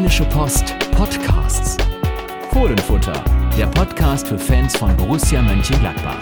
[0.00, 1.76] Rheinische Post Podcasts.
[2.52, 3.22] Fohlenfutter,
[3.58, 6.16] der Podcast für Fans von Borussia Mönchengladbach.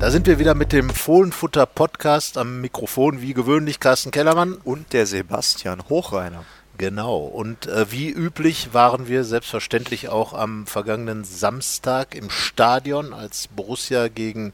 [0.00, 4.92] Da sind wir wieder mit dem Fohlenfutter Podcast am Mikrofon, wie gewöhnlich Carsten Kellermann und
[4.92, 6.44] der Sebastian Hochreiner.
[6.76, 13.46] Genau, und äh, wie üblich waren wir selbstverständlich auch am vergangenen Samstag im Stadion, als
[13.46, 14.52] Borussia gegen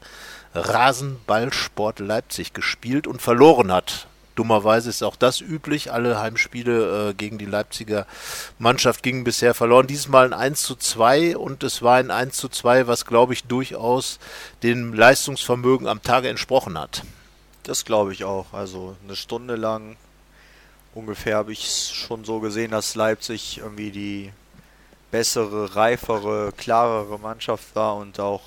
[0.53, 4.05] Rasenballsport Leipzig gespielt und verloren hat.
[4.35, 5.91] Dummerweise ist auch das üblich.
[5.91, 8.07] Alle Heimspiele äh, gegen die Leipziger
[8.59, 9.87] Mannschaft gingen bisher verloren.
[9.87, 13.43] Diesmal ein 1 zu 2 und es war ein 1 zu 2, was glaube ich
[13.43, 14.19] durchaus
[14.63, 17.03] dem Leistungsvermögen am Tage entsprochen hat.
[17.63, 18.53] Das glaube ich auch.
[18.53, 19.97] Also eine Stunde lang
[20.95, 24.31] ungefähr habe ich es schon so gesehen, dass Leipzig irgendwie die
[25.11, 28.41] bessere, reifere, klarere Mannschaft war und auch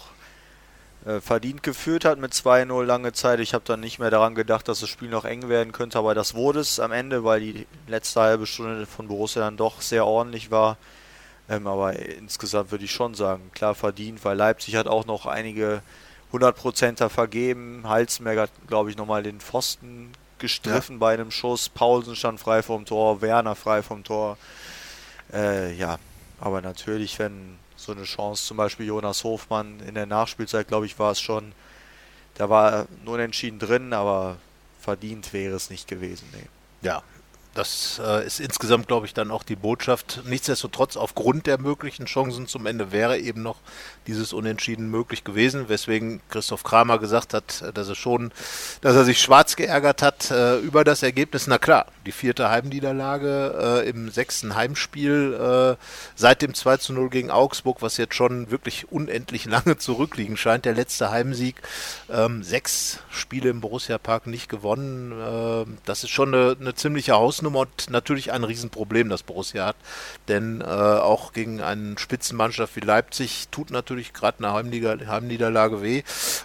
[1.06, 3.40] äh, verdient geführt hat mit 2-0 lange Zeit.
[3.40, 6.14] Ich habe dann nicht mehr daran gedacht, dass das Spiel noch eng werden könnte, aber
[6.14, 10.06] das wurde es am Ende, weil die letzte halbe Stunde von Borussia dann doch sehr
[10.06, 10.78] ordentlich war.
[11.48, 15.82] Ähm, aber insgesamt würde ich schon sagen, klar verdient, weil Leipzig hat auch noch einige
[16.32, 17.82] 100%er vergeben.
[17.84, 21.00] Halzenberg hat, glaube ich, nochmal den Pfosten gestriffen ja.
[21.00, 21.68] bei einem Schuss.
[21.68, 24.38] Paulsen stand frei vom Tor, Werner frei vom Tor.
[25.32, 25.98] Äh, ja,
[26.40, 28.44] aber natürlich, wenn so eine Chance.
[28.46, 31.52] Zum Beispiel Jonas Hofmann in der Nachspielzeit, glaube ich, war es schon.
[32.34, 34.36] Da war nur entschieden drin, aber
[34.80, 36.28] verdient wäre es nicht gewesen.
[36.32, 36.46] Nee.
[36.82, 37.02] Ja,
[37.54, 40.22] das äh, ist insgesamt, glaube ich, dann auch die Botschaft.
[40.24, 43.56] Nichtsdestotrotz, aufgrund der möglichen Chancen zum Ende wäre eben noch
[44.06, 48.32] dieses Unentschieden möglich gewesen, weswegen Christoph Kramer gesagt hat, dass er schon,
[48.80, 51.46] dass er sich schwarz geärgert hat äh, über das Ergebnis.
[51.46, 55.82] Na klar, die vierte Heimniederlage äh, im sechsten Heimspiel äh,
[56.16, 60.64] seit dem 2 zu 0 gegen Augsburg, was jetzt schon wirklich unendlich lange zurückliegen scheint.
[60.64, 61.56] Der letzte Heimsieg,
[62.10, 65.12] ähm, sechs Spiele im Borussia Park nicht gewonnen.
[65.12, 69.76] Ähm, das ist schon eine, eine ziemliche Hausnummer Hausnummer natürlich ein Riesenproblem, das Borussia hat.
[70.28, 76.02] Denn äh, auch gegen eine Spitzenmannschaft wie Leipzig tut natürlich gerade eine Heimnieder Heimniederlage weh.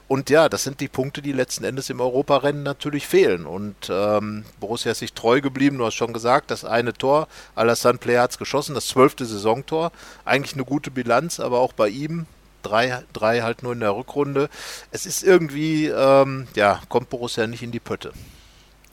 [0.07, 3.45] Und ja, das sind die Punkte, die letzten Endes im Europarennen natürlich fehlen.
[3.45, 7.97] Und ähm, Borussia ist sich treu geblieben, du hast schon gesagt, das eine Tor, Alassane
[7.97, 9.91] Player hat es geschossen, das zwölfte Saisontor.
[10.25, 12.25] Eigentlich eine gute Bilanz, aber auch bei ihm
[12.61, 14.49] drei, drei halt nur in der Rückrunde.
[14.91, 18.11] Es ist irgendwie, ähm, ja, kommt Borussia nicht in die Pötte.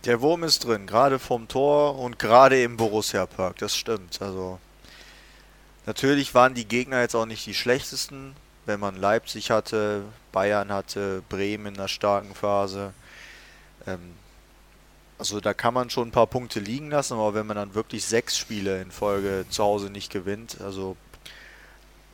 [0.07, 4.23] Der Wurm ist drin, gerade vom Tor und gerade im Borussia Park, das stimmt.
[4.23, 4.61] Also
[5.85, 11.25] natürlich waren die Gegner jetzt auch nicht die schlechtesten, wenn man Leipzig hatte, Bayern hatte,
[11.29, 12.93] Bremen in einer starken Phase.
[13.89, 14.15] Ähm,
[15.19, 18.05] also da kann man schon ein paar Punkte liegen lassen, aber wenn man dann wirklich
[18.05, 20.97] sechs Spiele in Folge zu Hause nicht gewinnt, also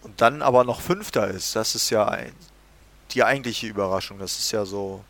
[0.01, 2.33] und dann aber noch Fünfter ist, das ist ja ein,
[3.11, 4.19] die eigentliche Überraschung.
[4.19, 5.05] Das ist ja so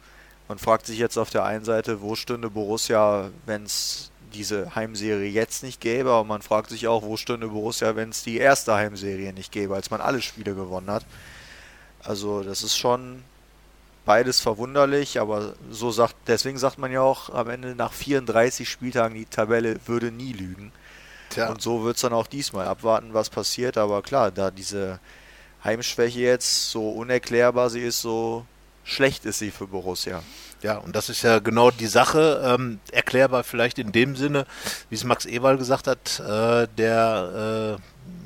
[0.48, 5.28] man fragt sich jetzt auf der einen Seite, wo stünde Borussia, wenn es diese Heimserie
[5.28, 8.74] jetzt nicht gäbe, aber man fragt sich auch, wo stünde Borussia, wenn es die erste
[8.74, 11.04] Heimserie nicht gäbe, als man alle Spiele gewonnen hat.
[12.02, 13.22] Also das ist schon
[14.04, 19.14] beides verwunderlich, aber so sagt, deswegen sagt man ja auch am Ende nach 34 Spieltagen,
[19.14, 20.72] die Tabelle würde nie lügen.
[21.30, 21.50] Tja.
[21.50, 23.78] Und so wird es dann auch diesmal abwarten, was passiert.
[23.78, 24.98] Aber klar, da diese
[25.64, 28.44] Heimschwäche jetzt so unerklärbar sie ist, so
[28.84, 30.22] schlecht ist sie für Borussia.
[30.62, 34.46] Ja, und das ist ja genau die Sache, ähm, erklärbar vielleicht in dem Sinne,
[34.90, 37.82] wie es Max Ewald gesagt hat, äh, der äh,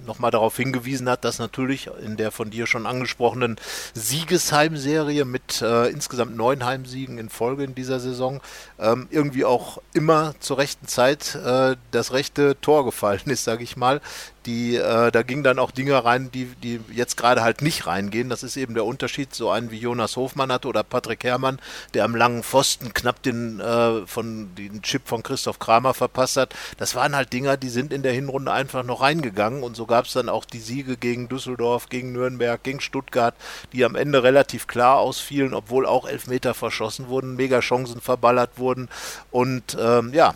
[0.07, 3.57] nochmal darauf hingewiesen hat, dass natürlich in der von dir schon angesprochenen
[3.95, 8.41] Siegesheimserie mit äh, insgesamt neun Heimsiegen in Folge in dieser Saison
[8.79, 13.77] ähm, irgendwie auch immer zur rechten Zeit äh, das rechte Tor gefallen ist, sage ich
[13.77, 14.01] mal.
[14.47, 18.29] Die, äh, da gingen dann auch Dinge rein, die, die jetzt gerade halt nicht reingehen.
[18.29, 19.35] Das ist eben der Unterschied.
[19.35, 21.59] So einen wie Jonas Hofmann hatte oder Patrick Herrmann,
[21.95, 26.55] der am langen Pfosten knapp den, äh, von, den Chip von Christoph Kramer verpasst hat.
[26.79, 30.07] Das waren halt Dinger, die sind in der Hinrunde einfach noch reingegangen und so gab
[30.07, 33.35] es dann auch die Siege gegen Düsseldorf, gegen Nürnberg, gegen Stuttgart,
[33.73, 38.89] die am Ende relativ klar ausfielen, obwohl auch Elfmeter verschossen wurden, mega Chancen verballert wurden
[39.31, 40.35] und ähm, ja,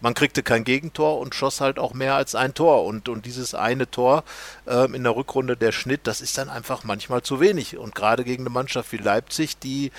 [0.00, 2.84] man kriegte kein Gegentor und schoss halt auch mehr als ein Tor.
[2.84, 4.24] Und, und dieses eine Tor
[4.66, 7.76] ähm, in der Rückrunde, der Schnitt, das ist dann einfach manchmal zu wenig.
[7.76, 9.90] Und gerade gegen eine Mannschaft wie Leipzig, die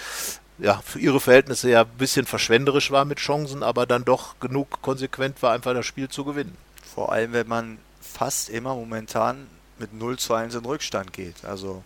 [0.57, 4.81] ja für ihre Verhältnisse ja ein bisschen verschwenderisch war mit Chancen, aber dann doch genug
[4.81, 6.57] konsequent war, einfach das Spiel zu gewinnen.
[6.83, 9.47] Vor allem, wenn man fast immer momentan
[9.77, 11.45] mit 0 zu 1 in Rückstand geht.
[11.45, 11.83] Also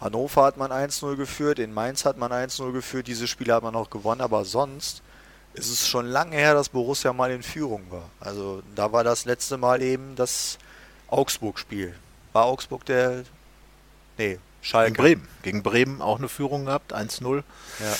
[0.00, 3.74] Hannover hat man 1-0 geführt, in Mainz hat man 1-0 geführt, diese Spiele hat man
[3.74, 5.02] auch gewonnen, aber sonst
[5.60, 8.08] ist es schon lange her, dass Borussia mal in Führung war.
[8.18, 10.58] Also da war das letzte Mal eben das
[11.08, 11.94] Augsburg-Spiel.
[12.32, 13.24] War Augsburg der.
[14.16, 14.92] Nee, Schalke.
[14.92, 15.28] Gegen Bremen.
[15.42, 17.42] Gegen Bremen auch eine Führung gehabt, 1-0.
[17.80, 17.96] Ja.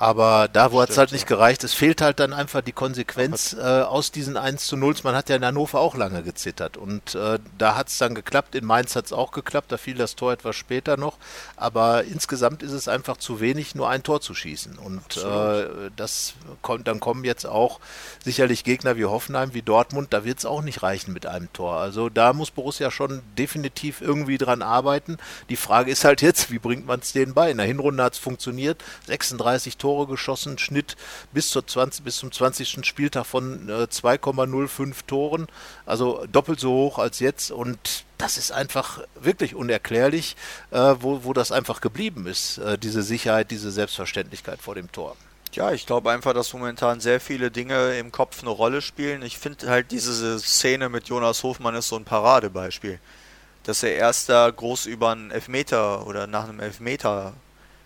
[0.00, 3.52] Aber da, wo hat es halt nicht gereicht, es fehlt halt dann einfach die Konsequenz
[3.52, 4.94] äh, aus diesen 1 zu 0.
[5.02, 6.78] Man hat ja in Hannover auch lange gezittert.
[6.78, 8.54] Und äh, da hat es dann geklappt.
[8.54, 9.70] In Mainz hat es auch geklappt.
[9.70, 11.18] Da fiel das Tor etwas später noch.
[11.56, 14.78] Aber insgesamt ist es einfach zu wenig, nur ein Tor zu schießen.
[14.78, 16.32] Und äh, das
[16.62, 17.78] kommt, dann kommen jetzt auch
[18.24, 20.14] sicherlich Gegner wie Hoffenheim, wie Dortmund.
[20.14, 21.74] Da wird es auch nicht reichen mit einem Tor.
[21.76, 25.18] Also da muss Borussia schon definitiv irgendwie dran arbeiten.
[25.50, 27.50] Die Frage ist halt jetzt, wie bringt man es denen bei?
[27.50, 28.82] In der Hinrunde hat es funktioniert.
[29.06, 30.96] 36 Tore Tore geschossen, Schnitt
[31.32, 32.86] bis, zur 20, bis zum 20.
[32.86, 35.48] Spieltag von äh, 2,05 Toren,
[35.84, 40.36] also doppelt so hoch als jetzt und das ist einfach wirklich unerklärlich,
[40.70, 45.16] äh, wo, wo das einfach geblieben ist, äh, diese Sicherheit, diese Selbstverständlichkeit vor dem Tor.
[45.54, 49.22] Ja, ich glaube einfach, dass momentan sehr viele Dinge im Kopf eine Rolle spielen.
[49.22, 53.00] Ich finde halt diese Szene mit Jonas Hofmann ist so ein Paradebeispiel.
[53.64, 57.32] Dass er erst da groß über einen Elfmeter oder nach einem Elfmeter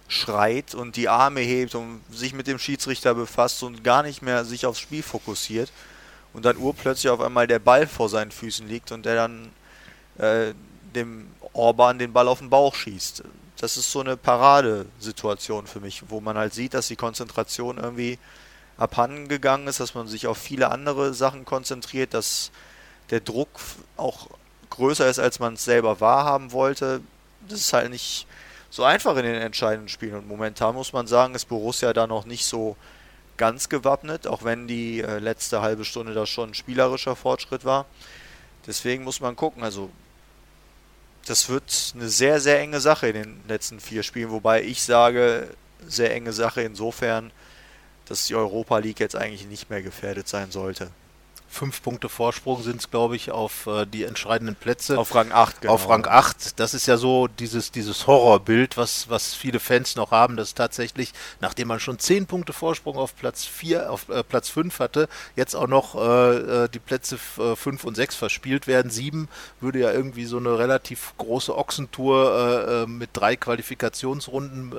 [0.08, 4.44] schreit und die Arme hebt und sich mit dem Schiedsrichter befasst und gar nicht mehr
[4.44, 5.72] sich aufs Spiel fokussiert
[6.32, 9.50] und dann urplötzlich auf einmal der Ball vor seinen Füßen liegt und der dann
[10.18, 10.52] äh,
[10.94, 13.24] dem Orban den Ball auf den Bauch schießt.
[13.58, 18.18] Das ist so eine Paradesituation für mich, wo man halt sieht, dass die Konzentration irgendwie
[18.76, 22.50] abhanden gegangen ist, dass man sich auf viele andere Sachen konzentriert, dass
[23.10, 23.48] der Druck
[23.96, 24.28] auch
[24.70, 27.00] größer ist, als man es selber wahrhaben wollte.
[27.48, 28.26] Das ist halt nicht
[28.74, 30.16] so einfach in den entscheidenden Spielen.
[30.16, 32.76] Und momentan muss man sagen, ist Borussia da noch nicht so
[33.36, 37.86] ganz gewappnet, auch wenn die äh, letzte halbe Stunde da schon ein spielerischer Fortschritt war.
[38.66, 39.62] Deswegen muss man gucken.
[39.62, 39.90] Also
[41.24, 45.50] das wird eine sehr, sehr enge Sache in den letzten vier Spielen, wobei ich sage,
[45.86, 47.30] sehr enge Sache insofern,
[48.06, 50.90] dass die Europa League jetzt eigentlich nicht mehr gefährdet sein sollte
[51.54, 54.98] fünf Punkte Vorsprung sind es, glaube ich, auf äh, die entscheidenden Plätze.
[54.98, 55.74] Auf Rang 8, genau.
[55.74, 56.58] Auf Rang 8.
[56.58, 61.12] Das ist ja so dieses, dieses Horrorbild, was, was viele Fans noch haben, dass tatsächlich,
[61.40, 65.54] nachdem man schon zehn Punkte Vorsprung auf Platz 4, auf äh, Platz 5 hatte, jetzt
[65.54, 68.90] auch noch äh, äh die Plätze 5 äh, und 6 verspielt werden.
[68.90, 69.28] 7
[69.60, 74.70] würde ja irgendwie so eine relativ große Ochsentour äh, mit drei Qualifikationsrunden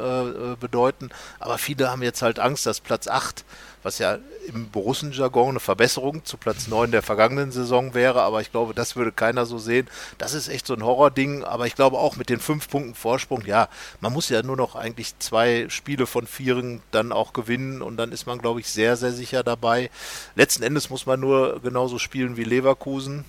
[0.59, 1.09] bedeuten.
[1.39, 3.45] Aber viele haben jetzt halt Angst, dass Platz 8
[3.85, 4.17] was ja
[4.47, 8.95] im Borussen-Jargon eine Verbesserung zu Platz 9 der vergangenen Saison wäre, aber ich glaube, das
[8.95, 9.87] würde keiner so sehen.
[10.17, 13.43] Das ist echt so ein Horrording, aber ich glaube auch mit den fünf Punkten Vorsprung,
[13.45, 13.69] ja,
[14.01, 18.11] man muss ja nur noch eigentlich zwei Spiele von vieren dann auch gewinnen und dann
[18.11, 19.89] ist man, glaube ich, sehr, sehr sicher dabei.
[20.35, 23.25] Letzten Endes muss man nur genauso spielen wie Leverkusen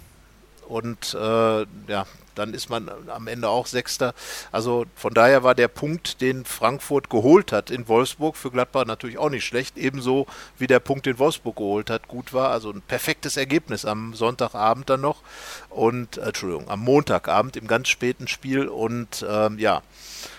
[0.69, 4.15] und äh, ja, dann ist man am Ende auch Sechster.
[4.53, 9.19] Also von daher war der Punkt, den Frankfurt geholt hat in Wolfsburg, für Gladbach natürlich
[9.19, 9.77] auch nicht schlecht.
[9.77, 10.27] Ebenso
[10.59, 12.51] wie der Punkt, den Wolfsburg geholt hat, gut war.
[12.51, 15.23] Also ein perfektes Ergebnis am Sonntagabend dann noch.
[15.71, 18.69] Und, äh, Entschuldigung, am Montagabend im ganz späten Spiel.
[18.69, 19.83] Und ähm, ja,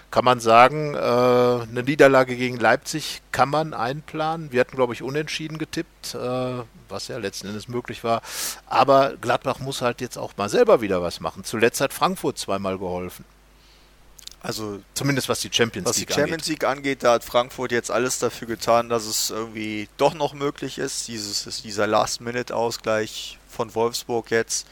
[0.09, 4.51] kann man sagen, äh, eine Niederlage gegen Leipzig kann man einplanen.
[4.51, 8.21] Wir hatten, glaube ich, unentschieden getippt, äh, was ja letzten Endes möglich war.
[8.68, 11.44] Aber Gladbach muss halt jetzt auch mal selber wieder was machen.
[11.44, 13.25] Zuletzt hat Frankfurt zweimal geholfen.
[14.39, 16.15] Also zumindest was die Champions was League angeht.
[16.15, 19.89] Was die Champions League angeht, da hat Frankfurt jetzt alles dafür getan, dass es irgendwie
[19.98, 21.07] doch noch möglich ist.
[21.09, 24.68] Dieses, dieser Last-Minute-Ausgleich von Wolfsburg jetzt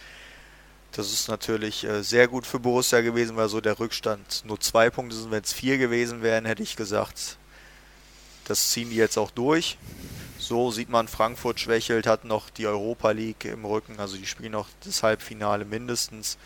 [0.96, 4.90] das ist natürlich äh, sehr gut für Borussia gewesen, weil so der Rückstand nur zwei
[4.90, 5.30] Punkte sind.
[5.30, 7.38] Wenn es vier gewesen wären, hätte ich gesagt,
[8.46, 9.78] das ziehen die jetzt auch durch.
[10.40, 14.54] So sieht man, Frankfurt schwächelt, hat noch die Europa League im Rücken, also die spielen
[14.54, 16.38] noch das Halbfinale mindestens.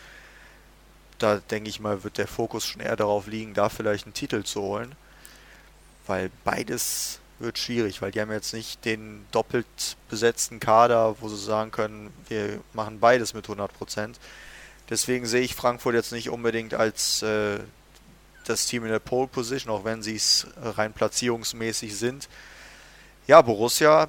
[1.18, 4.42] Da denke ich mal, wird der Fokus schon eher darauf liegen, da vielleicht einen Titel
[4.42, 4.96] zu holen.
[6.06, 9.66] Weil beides wird schwierig, weil die haben jetzt nicht den doppelt
[10.08, 14.20] besetzten Kader, wo sie sagen können, wir machen beides mit 100 Prozent.
[14.88, 17.60] Deswegen sehe ich Frankfurt jetzt nicht unbedingt als äh,
[18.44, 22.28] das Team in der Pole Position, auch wenn sie es rein platzierungsmäßig sind.
[23.26, 24.08] Ja, Borussia,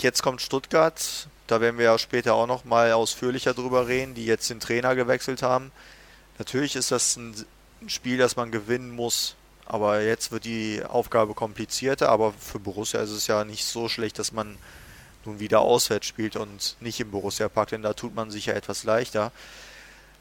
[0.00, 4.26] jetzt kommt Stuttgart, da werden wir ja später auch noch mal ausführlicher drüber reden, die
[4.26, 5.72] jetzt den Trainer gewechselt haben.
[6.38, 7.34] Natürlich ist das ein
[7.86, 9.36] Spiel, das man gewinnen muss,
[9.66, 14.18] aber jetzt wird die Aufgabe komplizierter, aber für Borussia ist es ja nicht so schlecht,
[14.18, 14.56] dass man
[15.24, 18.54] nun wieder auswärts spielt und nicht im Borussia Park, denn da tut man sich ja
[18.54, 19.32] etwas leichter.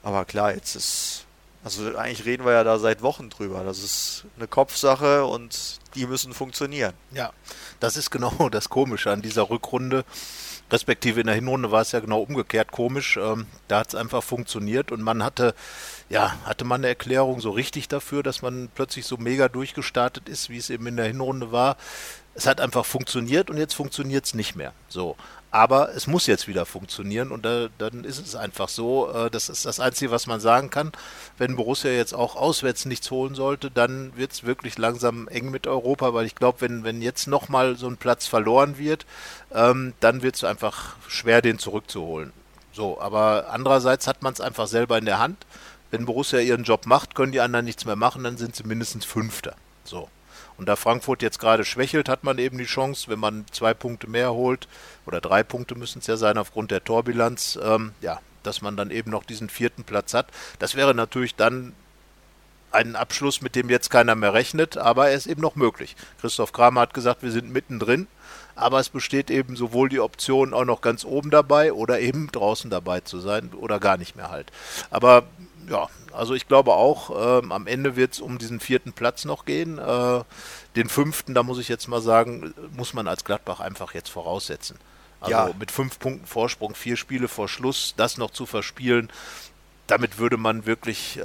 [0.04, 1.26] Aber klar, jetzt ist,
[1.64, 3.64] also eigentlich reden wir ja da seit Wochen drüber.
[3.64, 6.94] Das ist eine Kopfsache und die müssen funktionieren.
[7.12, 7.32] Ja,
[7.80, 10.06] das ist genau das Komische an dieser Rückrunde.
[10.72, 13.18] Respektive in der Hinrunde war es ja genau umgekehrt komisch.
[13.18, 15.54] Ähm, da hat es einfach funktioniert und man hatte
[16.10, 20.50] ja, hatte man eine Erklärung so richtig dafür, dass man plötzlich so mega durchgestartet ist,
[20.50, 21.78] wie es eben in der Hinrunde war.
[22.36, 24.74] Es hat einfach funktioniert und jetzt funktioniert es nicht mehr.
[24.88, 25.16] So.
[25.52, 29.10] Aber es muss jetzt wieder funktionieren und da, dann ist es einfach so.
[29.10, 30.92] Äh, das ist das Einzige, was man sagen kann.
[31.38, 35.66] Wenn Borussia jetzt auch auswärts nichts holen sollte, dann wird es wirklich langsam eng mit
[35.66, 39.06] Europa, weil ich glaube, wenn, wenn jetzt nochmal so ein Platz verloren wird,
[39.54, 42.34] ähm, dann wird es einfach schwer, den zurückzuholen.
[42.74, 45.46] So, aber andererseits hat man es einfach selber in der Hand.
[45.96, 49.06] Wenn Borussia ihren Job macht, können die anderen nichts mehr machen, dann sind sie mindestens
[49.06, 49.56] Fünfter.
[49.86, 50.10] So.
[50.58, 54.10] Und da Frankfurt jetzt gerade schwächelt, hat man eben die Chance, wenn man zwei Punkte
[54.10, 54.68] mehr holt,
[55.06, 58.92] oder drei Punkte müssen es ja sein aufgrund der Torbilanz, ähm, ja, dass man dann
[58.92, 60.28] eben noch diesen vierten Platz hat.
[60.60, 61.72] Das wäre natürlich dann
[62.72, 65.96] ein Abschluss, mit dem jetzt keiner mehr rechnet, aber er ist eben noch möglich.
[66.20, 68.08] Christoph Kramer hat gesagt, wir sind mittendrin,
[68.58, 72.70] aber es besteht eben sowohl die Option, auch noch ganz oben dabei oder eben draußen
[72.70, 74.52] dabei zu sein oder gar nicht mehr halt.
[74.90, 75.24] Aber
[75.70, 79.46] ja, also ich glaube auch, ähm, am Ende wird es um diesen vierten Platz noch
[79.46, 79.78] gehen.
[79.78, 80.24] Äh,
[80.76, 84.78] den fünften, da muss ich jetzt mal sagen, muss man als Gladbach einfach jetzt voraussetzen.
[85.20, 85.50] Also ja.
[85.58, 89.10] mit fünf Punkten Vorsprung, vier Spiele vor Schluss, das noch zu verspielen,
[89.88, 91.22] damit würde man wirklich äh,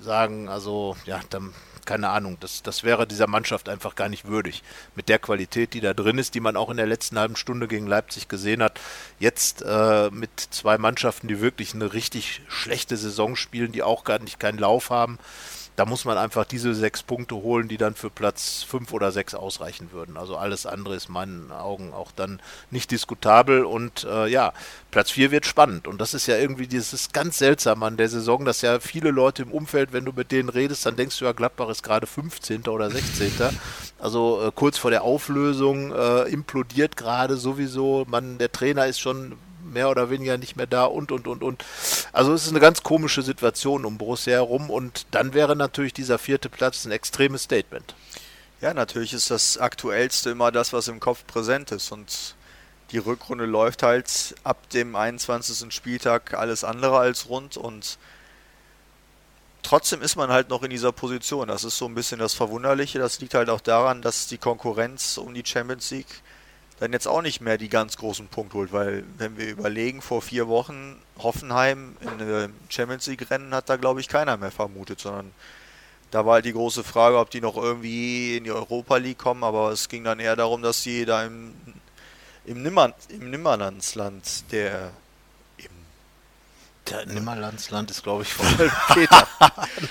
[0.00, 1.52] sagen, also ja, dann
[1.88, 4.62] keine Ahnung, das, das wäre dieser Mannschaft einfach gar nicht würdig.
[4.94, 7.66] Mit der Qualität, die da drin ist, die man auch in der letzten halben Stunde
[7.66, 8.78] gegen Leipzig gesehen hat.
[9.18, 14.18] Jetzt äh, mit zwei Mannschaften, die wirklich eine richtig schlechte Saison spielen, die auch gar
[14.18, 15.18] nicht keinen Lauf haben
[15.78, 19.36] da muss man einfach diese sechs Punkte holen, die dann für Platz fünf oder sechs
[19.36, 20.16] ausreichen würden.
[20.16, 22.40] Also alles andere ist in meinen Augen auch dann
[22.72, 23.64] nicht diskutabel.
[23.64, 24.52] Und äh, ja,
[24.90, 25.86] Platz vier wird spannend.
[25.86, 29.42] Und das ist ja irgendwie dieses ganz seltsam an der Saison, dass ja viele Leute
[29.42, 32.62] im Umfeld, wenn du mit denen redest, dann denkst du ja, Gladbach ist gerade 15.
[32.66, 33.30] oder 16.
[34.00, 38.04] Also äh, kurz vor der Auflösung äh, implodiert gerade sowieso.
[38.08, 39.38] Man, der Trainer ist schon
[39.72, 41.64] mehr oder weniger nicht mehr da und, und, und, und.
[42.12, 46.18] Also es ist eine ganz komische Situation um Borussia herum und dann wäre natürlich dieser
[46.18, 47.94] vierte Platz ein extremes Statement.
[48.60, 52.34] Ja, natürlich ist das Aktuellste immer das, was im Kopf präsent ist und
[52.90, 55.72] die Rückrunde läuft halt ab dem 21.
[55.72, 57.98] Spieltag alles andere als rund und
[59.62, 61.48] trotzdem ist man halt noch in dieser Position.
[61.48, 62.98] Das ist so ein bisschen das Verwunderliche.
[62.98, 66.22] Das liegt halt auch daran, dass die Konkurrenz um die Champions League
[66.80, 70.22] dann jetzt auch nicht mehr die ganz großen Punkte holt, weil wenn wir überlegen, vor
[70.22, 75.32] vier Wochen Hoffenheim in Champions League Rennen hat da glaube ich keiner mehr vermutet, sondern
[76.10, 79.44] da war halt die große Frage, ob die noch irgendwie in die Europa League kommen,
[79.44, 81.54] aber es ging dann eher darum, dass sie da im,
[82.46, 84.92] im, Nimmer, im Nimmerlandsland der
[86.90, 88.46] der Nimmerlandsland ist, glaube ich, von
[88.94, 89.26] Peter.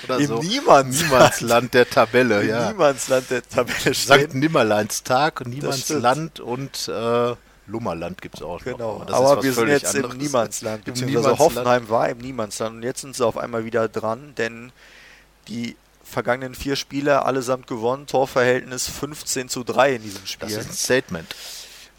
[0.04, 0.38] Oder Im so.
[0.40, 1.74] Niemandsland.
[1.74, 2.68] Der Tabelle, Im ja.
[2.72, 3.96] Niemandsland der Tabelle steht.
[3.96, 7.34] Sankt Nimmerlandstag, Niemandsland und äh,
[7.66, 8.98] Lummerland gibt es auch genau.
[8.98, 9.06] noch.
[9.06, 11.38] Genau, aber wir sind jetzt im Niemandsland, Niemandsland.
[11.38, 14.72] Hoffenheim war im Niemandsland und jetzt sind sie auf einmal wieder dran, denn
[15.48, 20.48] die vergangenen vier Spiele allesamt gewonnen, Torverhältnis 15 zu 3 in diesem Spiel.
[20.48, 21.34] Das ist ein Statement.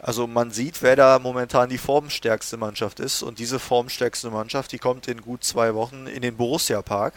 [0.02, 3.22] Also man sieht, wer da momentan die formstärkste Mannschaft ist.
[3.22, 7.14] Und diese formstärkste Mannschaft, die kommt in gut zwei Wochen in den Borussia Park.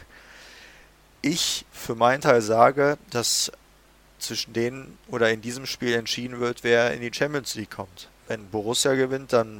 [1.21, 3.51] Ich für meinen Teil sage, dass
[4.19, 8.09] zwischen denen oder in diesem Spiel entschieden wird, wer in die Champions League kommt.
[8.27, 9.59] Wenn Borussia gewinnt, dann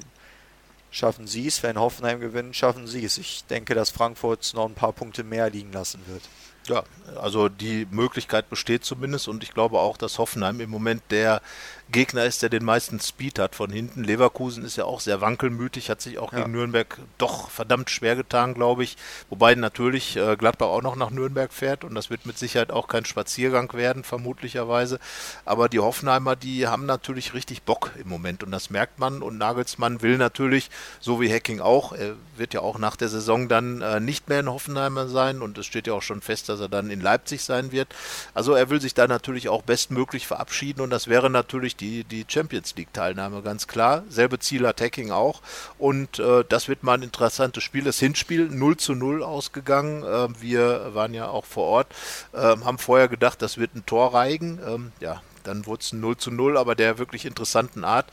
[0.92, 1.64] schaffen sie es.
[1.64, 3.18] Wenn Hoffenheim gewinnt, schaffen sie es.
[3.18, 6.24] Ich denke, dass Frankfurt noch ein paar Punkte mehr liegen lassen wird.
[6.68, 6.84] Ja,
[7.22, 11.42] also die Möglichkeit besteht zumindest und ich glaube auch, dass Hoffenheim im Moment der
[11.92, 14.04] Gegner ist, der den meisten Speed hat von hinten.
[14.04, 16.40] Leverkusen ist ja auch sehr wankelmütig, hat sich auch ja.
[16.40, 18.98] gegen Nürnberg doch verdammt schwer getan, glaube ich.
[19.30, 22.88] Wobei natürlich äh, Gladbach auch noch nach Nürnberg fährt und das wird mit Sicherheit auch
[22.88, 25.00] kein Spaziergang werden, vermutlicherweise.
[25.46, 29.38] Aber die Hoffenheimer, die haben natürlich richtig Bock im Moment und das merkt man und
[29.38, 33.82] Nagelsmann will natürlich, so wie Hacking auch, er wird ja auch nach der Saison dann
[33.82, 36.70] äh, nicht mehr in Hoffenheimer sein und es steht ja auch schon fest, dass er
[36.70, 37.90] dann in Leipzig sein wird.
[38.34, 42.26] Also er will sich da natürlich auch bestmöglich verabschieden und das wäre natürlich die, die
[42.28, 44.04] Champions League Teilnahme, ganz klar.
[44.10, 45.42] Selbe Ziel hat Hacking auch
[45.78, 47.84] und äh, das wird mal ein interessantes Spiel.
[47.84, 50.04] Das Hinspiel 0 zu 0 ausgegangen.
[50.04, 51.88] Äh, wir waren ja auch vor Ort,
[52.34, 54.60] äh, haben vorher gedacht, das wird ein Tor reigen.
[54.66, 58.06] Ähm, ja, dann wurde es ein 0 zu 0, aber der wirklich interessanten Art.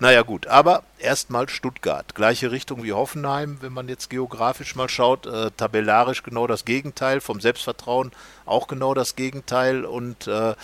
[0.00, 2.14] Naja gut, aber erstmal Stuttgart.
[2.14, 5.26] Gleiche Richtung wie Hoffenheim, wenn man jetzt geografisch mal schaut.
[5.26, 8.12] Äh, tabellarisch genau das Gegenteil, vom Selbstvertrauen
[8.46, 9.84] auch genau das Gegenteil.
[9.84, 10.54] Und äh,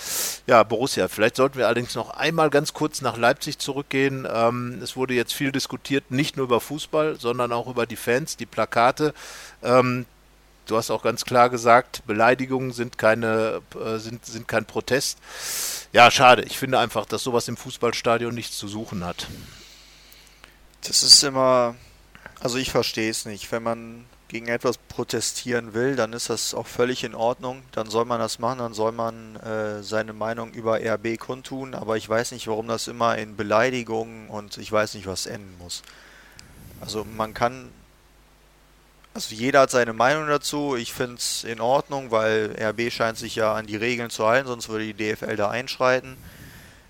[0.46, 4.26] ja, Borussia, vielleicht sollten wir allerdings noch einmal ganz kurz nach Leipzig zurückgehen.
[4.30, 8.36] Ähm, es wurde jetzt viel diskutiert, nicht nur über Fußball, sondern auch über die Fans,
[8.36, 9.14] die Plakate.
[9.62, 10.06] Ähm,
[10.66, 15.18] du hast auch ganz klar gesagt, Beleidigungen sind keine, äh, sind, sind kein Protest.
[15.92, 16.42] Ja, schade.
[16.42, 19.26] Ich finde einfach, dass sowas im Fußballstadion nichts zu suchen hat.
[20.82, 21.74] Das ist immer
[22.40, 23.50] Also ich verstehe es nicht.
[23.52, 27.62] Wenn man gegen etwas protestieren will, dann ist das auch völlig in Ordnung.
[27.72, 31.74] Dann soll man das machen, dann soll man äh, seine Meinung über RB kundtun.
[31.74, 35.56] Aber ich weiß nicht, warum das immer in Beleidigungen und ich weiß nicht, was enden
[35.58, 35.82] muss.
[36.80, 37.70] Also man kann,
[39.14, 40.76] also jeder hat seine Meinung dazu.
[40.76, 44.48] Ich finde es in Ordnung, weil RB scheint sich ja an die Regeln zu halten,
[44.48, 46.16] sonst würde die DFL da einschreiten.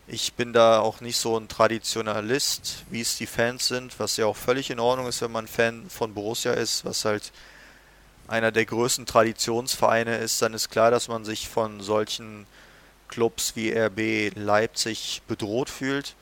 [0.06, 4.26] Ich bin da auch nicht so ein Traditionalist, wie es die Fans sind, was ja
[4.26, 7.32] auch völlig in Ordnung ist, wenn man Fan von Borussia ist, was halt
[8.26, 12.46] einer der größten Traditionsvereine ist, dann ist klar, dass man sich von solchen
[13.08, 16.14] Clubs wie RB Leipzig bedroht fühlt.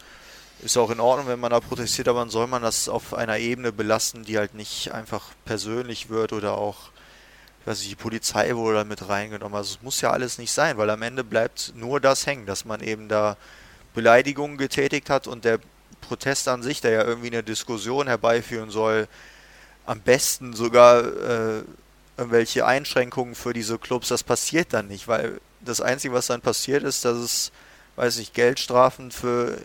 [0.63, 3.39] Ist auch in Ordnung, wenn man da protestiert, aber dann soll man das auf einer
[3.39, 6.91] Ebene belassen, die halt nicht einfach persönlich wird oder auch,
[7.61, 9.57] ich weiß nicht, die Polizei wurde da mit reingenommen.
[9.57, 12.65] Also es muss ja alles nicht sein, weil am Ende bleibt nur das hängen, dass
[12.65, 13.37] man eben da
[13.95, 15.61] Beleidigungen getätigt hat und der
[16.01, 19.07] Protest an sich, der ja irgendwie eine Diskussion herbeiführen soll,
[19.87, 21.63] am besten sogar äh,
[22.17, 26.83] irgendwelche Einschränkungen für diese Clubs, das passiert dann nicht, weil das Einzige, was dann passiert,
[26.83, 27.53] ist, dass es,
[27.95, 29.59] weiß ich, Geldstrafen für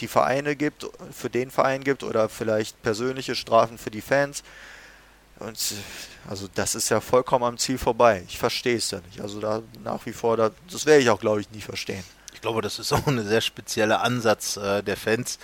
[0.00, 4.42] die Vereine gibt, für den Verein gibt oder vielleicht persönliche Strafen für die Fans.
[5.38, 5.58] Und
[6.28, 8.24] also das ist ja vollkommen am Ziel vorbei.
[8.28, 9.20] Ich verstehe es ja nicht.
[9.20, 12.04] Also da nach wie vor, da, das werde ich auch, glaube ich, nie verstehen.
[12.34, 15.38] Ich glaube, das ist auch ein sehr spezieller Ansatz äh, der Fans,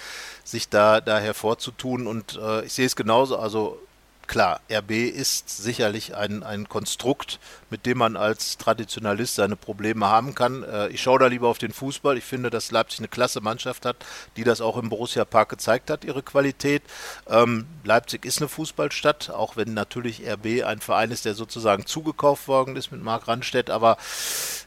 [0.45, 2.07] sich da, da hervorzutun.
[2.07, 3.39] Und äh, ich sehe es genauso.
[3.39, 3.79] Also
[4.26, 7.38] klar, RB ist sicherlich ein, ein Konstrukt,
[7.71, 10.62] mit dem man als Traditionalist seine Probleme haben kann.
[10.62, 12.16] Äh, ich schaue da lieber auf den Fußball.
[12.16, 13.97] Ich finde, dass Leipzig eine klasse Mannschaft hat,
[14.37, 16.83] die das auch im Borussia Park gezeigt hat, ihre Qualität.
[17.28, 22.49] Ähm, Leipzig ist eine Fußballstadt, auch wenn natürlich RB ein Verein ist, der sozusagen zugekauft
[22.49, 23.71] worden ist mit Marc Randstedt.
[23.71, 23.97] Aber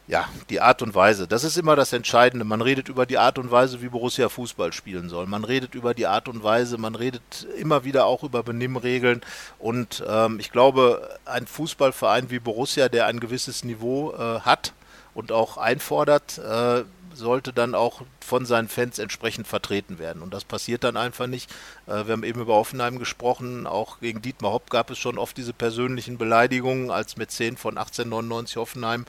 [0.09, 1.27] ja, die Art und Weise.
[1.27, 2.43] Das ist immer das Entscheidende.
[2.43, 5.27] Man redet über die Art und Weise, wie Borussia Fußball spielen soll.
[5.27, 9.21] Man redet über die Art und Weise, man redet immer wieder auch über Benimmregeln.
[9.59, 14.73] Und ähm, ich glaube, ein Fußballverein wie Borussia, der ein gewisses Niveau äh, hat
[15.13, 20.21] und auch einfordert, äh, sollte dann auch von seinen Fans entsprechend vertreten werden.
[20.21, 21.51] Und das passiert dann einfach nicht.
[21.85, 23.67] Äh, wir haben eben über Offenheim gesprochen.
[23.67, 28.57] Auch gegen Dietmar Hopp gab es schon oft diese persönlichen Beleidigungen als Mäzen von 1899
[28.57, 29.05] Offenheim.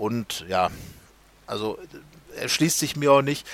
[0.00, 0.70] Und ja,
[1.46, 1.78] also
[2.34, 3.46] erschließt sich mir auch nicht.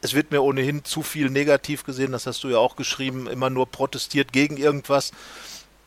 [0.00, 3.50] Es wird mir ohnehin zu viel negativ gesehen, das hast du ja auch geschrieben, immer
[3.50, 5.10] nur protestiert gegen irgendwas.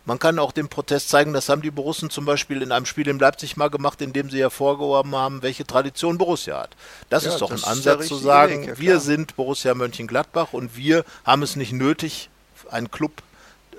[0.03, 3.07] Man kann auch den Protest zeigen, das haben die Borussen zum Beispiel in einem Spiel
[3.07, 6.71] in Leipzig mal gemacht, in dem sie hervorgehoben haben, welche Tradition Borussia hat.
[7.09, 10.51] Das ja, ist doch das ein Ansatz zu sagen, Weg, ja, wir sind Borussia Mönchengladbach
[10.51, 12.29] und wir haben es nicht nötig,
[12.69, 13.23] einen Club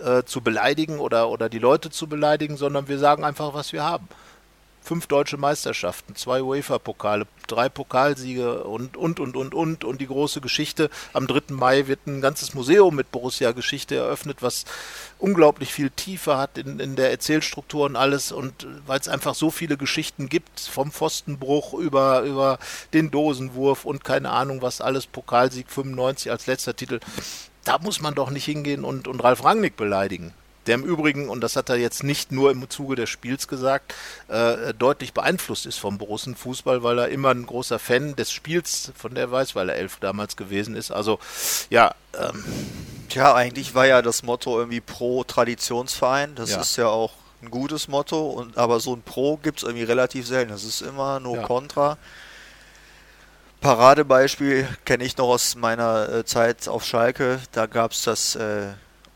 [0.02, 3.84] äh, zu beleidigen oder, oder die Leute zu beleidigen, sondern wir sagen einfach, was wir
[3.84, 4.08] haben
[4.82, 10.40] fünf deutsche Meisterschaften, zwei UEFA-Pokale, drei Pokalsiege und, und, und, und, und, und die große
[10.40, 10.90] Geschichte.
[11.12, 11.54] Am 3.
[11.54, 14.64] Mai wird ein ganzes Museum mit Borussia-Geschichte eröffnet, was
[15.18, 18.32] unglaublich viel Tiefe hat in, in der Erzählstruktur und alles.
[18.32, 22.58] Und weil es einfach so viele Geschichten gibt, vom Pfostenbruch über, über
[22.92, 27.00] den Dosenwurf und keine Ahnung, was alles, Pokalsieg 95 als letzter Titel.
[27.64, 30.32] Da muss man doch nicht hingehen und, und Ralf Rangnick beleidigen
[30.66, 33.94] der im Übrigen, und das hat er jetzt nicht nur im Zuge des Spiels gesagt,
[34.28, 39.14] äh, deutlich beeinflusst ist vom Borussen-Fußball, weil er immer ein großer Fan des Spiels von
[39.14, 40.90] der weiß, weil er elf damals gewesen ist.
[40.90, 41.18] Also,
[41.70, 41.94] ja.
[42.18, 42.44] Ähm,
[43.08, 46.36] Tja, eigentlich war ja das Motto irgendwie pro Traditionsverein.
[46.36, 46.60] Das ja.
[46.60, 50.26] ist ja auch ein gutes Motto, und, aber so ein Pro gibt es irgendwie relativ
[50.26, 50.52] selten.
[50.52, 51.42] Das ist immer nur ja.
[51.42, 51.98] Contra.
[53.60, 57.40] Paradebeispiel kenne ich noch aus meiner äh, Zeit auf Schalke.
[57.52, 58.68] Da gab es das äh,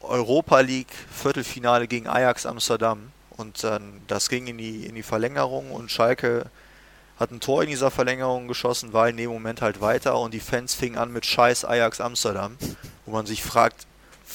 [0.09, 3.11] Europa League Viertelfinale gegen Ajax Amsterdam.
[3.37, 6.47] Und dann, das ging in die, in die Verlängerung und Schalke
[7.19, 10.41] hat ein Tor in dieser Verlängerung geschossen, war in dem Moment halt weiter und die
[10.41, 12.57] Fans fingen an mit Scheiß Ajax Amsterdam,
[13.07, 13.87] wo man sich fragt,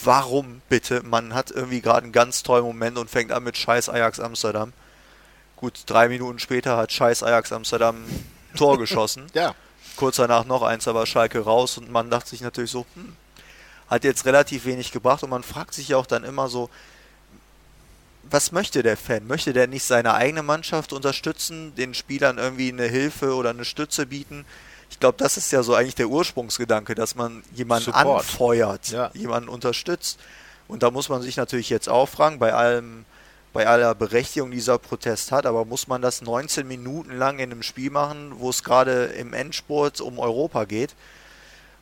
[0.04, 1.04] warum bitte?
[1.04, 4.74] Man hat irgendwie gerade einen ganz tollen Moment und fängt an mit Scheiß Ajax Amsterdam.
[5.58, 9.28] Gut, drei Minuten später hat Scheiß Ajax Amsterdam ein Tor geschossen.
[9.34, 9.56] ja.
[9.96, 13.18] Kurz danach noch eins, aber Schalke raus und man dachte sich natürlich so, hm,
[13.90, 16.70] hat jetzt relativ wenig gebracht und man fragt sich ja auch dann immer so,
[18.32, 19.26] was möchte der Fan?
[19.26, 24.06] Möchte der nicht seine eigene Mannschaft unterstützen, den Spielern irgendwie eine Hilfe oder eine Stütze
[24.06, 24.46] bieten?
[24.92, 28.26] Ich glaube, das ist ja so eigentlich der Ursprungsgedanke, dass man jemanden Support.
[28.26, 29.12] anfeuert, ja.
[29.14, 30.20] jemanden unterstützt.
[30.68, 33.06] Und da muss man sich natürlich jetzt auch fragen, bei allem,
[33.54, 37.64] bei aller Berechtigung dieser Protest hat, aber muss man das 19 Minuten lang in einem
[37.64, 40.96] Spiel machen, wo es gerade im Endspurt um Europa geht?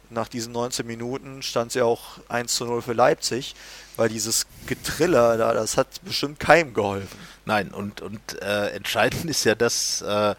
[0.09, 3.55] Nach diesen 19 Minuten stand ja auch 1 zu 0 für Leipzig,
[3.95, 7.17] weil dieses Getriller da, das hat bestimmt keinem geholfen.
[7.45, 10.35] Nein, und, und äh, entscheidend ist ja, dass äh,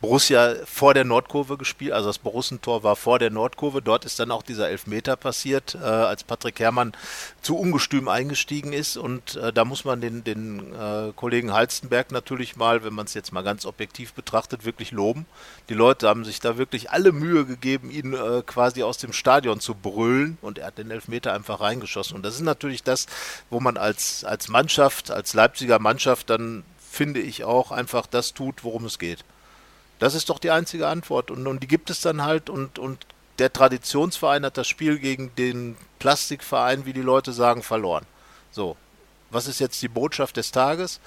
[0.00, 3.82] Borussia vor der Nordkurve gespielt, also das Borussentor war vor der Nordkurve.
[3.82, 6.92] Dort ist dann auch dieser Elfmeter passiert, äh, als Patrick Herrmann
[7.42, 8.96] zu ungestüm eingestiegen ist.
[8.96, 13.14] Und äh, da muss man den, den äh, Kollegen Halstenberg natürlich mal, wenn man es
[13.14, 15.26] jetzt mal ganz objektiv betrachtet, wirklich loben.
[15.68, 19.58] Die Leute haben sich da wirklich alle Mühe gegeben, ihn äh, quasi aus dem Stadion
[19.58, 20.38] zu brüllen.
[20.42, 22.14] Und er hat den Elfmeter einfach reingeschossen.
[22.14, 23.06] Und das ist natürlich das,
[23.50, 28.62] wo man als, als Mannschaft, als Leipziger Mannschaft dann, finde ich, auch einfach das tut,
[28.62, 29.24] worum es geht.
[29.98, 31.30] Das ist doch die einzige Antwort.
[31.30, 32.50] Und, und die gibt es dann halt.
[32.50, 33.06] Und, und
[33.38, 38.06] der Traditionsverein hat das Spiel gegen den Plastikverein, wie die Leute sagen, verloren.
[38.50, 38.76] So.
[39.30, 41.00] Was ist jetzt die Botschaft des Tages?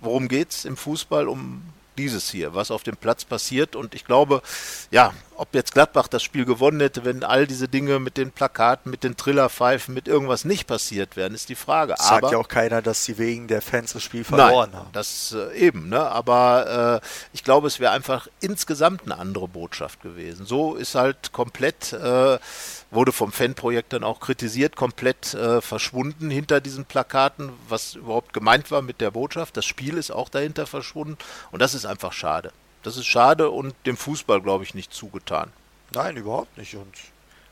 [0.00, 1.28] Worum geht es im Fußball?
[1.28, 1.62] Um
[1.98, 3.76] dieses hier, was auf dem Platz passiert.
[3.76, 4.42] Und ich glaube,
[4.90, 8.90] ja, ob jetzt Gladbach das Spiel gewonnen hätte, wenn all diese Dinge mit den Plakaten,
[8.90, 11.94] mit den Trillerpfeifen, mit irgendwas nicht passiert wären, ist die Frage.
[11.98, 14.90] Sagt aber, ja auch keiner, dass sie wegen der Fans das Spiel verloren nein, haben.
[14.92, 16.00] Das äh, eben, ne?
[16.00, 20.46] Aber äh, ich glaube, es wäre einfach insgesamt eine andere Botschaft gewesen.
[20.46, 21.92] So ist halt komplett.
[21.92, 22.38] Äh,
[22.92, 28.70] wurde vom Fanprojekt dann auch kritisiert, komplett äh, verschwunden hinter diesen Plakaten, was überhaupt gemeint
[28.70, 29.56] war mit der Botschaft.
[29.56, 31.16] Das Spiel ist auch dahinter verschwunden
[31.50, 32.52] und das ist einfach schade.
[32.82, 35.50] Das ist schade und dem Fußball, glaube ich, nicht zugetan.
[35.94, 36.76] Nein, überhaupt nicht.
[36.76, 36.94] Und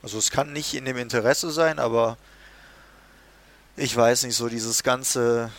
[0.02, 2.18] also es kann nicht in dem Interesse sein, aber
[3.76, 5.50] ich weiß nicht, so dieses ganze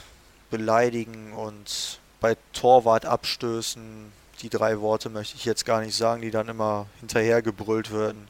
[0.52, 6.32] Beleidigen und bei Torwart abstößen, die drei Worte möchte ich jetzt gar nicht sagen, die
[6.32, 8.28] dann immer hinterher gebrüllt werden.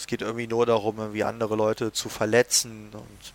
[0.00, 2.88] Es geht irgendwie nur darum, irgendwie andere Leute zu verletzen.
[2.94, 3.32] Und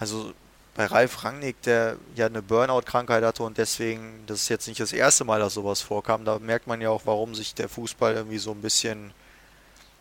[0.00, 0.32] also
[0.74, 4.92] bei Ralf Rangnick, der ja eine Burnout-Krankheit hatte und deswegen, das ist jetzt nicht das
[4.92, 8.38] erste Mal, dass sowas vorkam, da merkt man ja auch, warum sich der Fußball irgendwie
[8.38, 9.12] so ein bisschen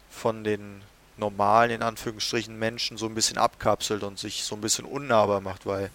[0.09, 0.81] von den
[1.17, 5.67] normalen, in Anführungsstrichen, Menschen so ein bisschen abkapselt und sich so ein bisschen unnahbar macht,
[5.67, 5.91] weil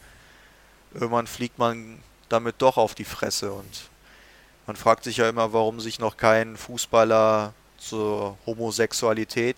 [0.94, 1.98] irgendwann fliegt man
[2.29, 3.90] damit doch auf die Fresse und
[4.68, 9.57] man fragt sich ja immer, warum sich noch kein Fußballer zur Homosexualität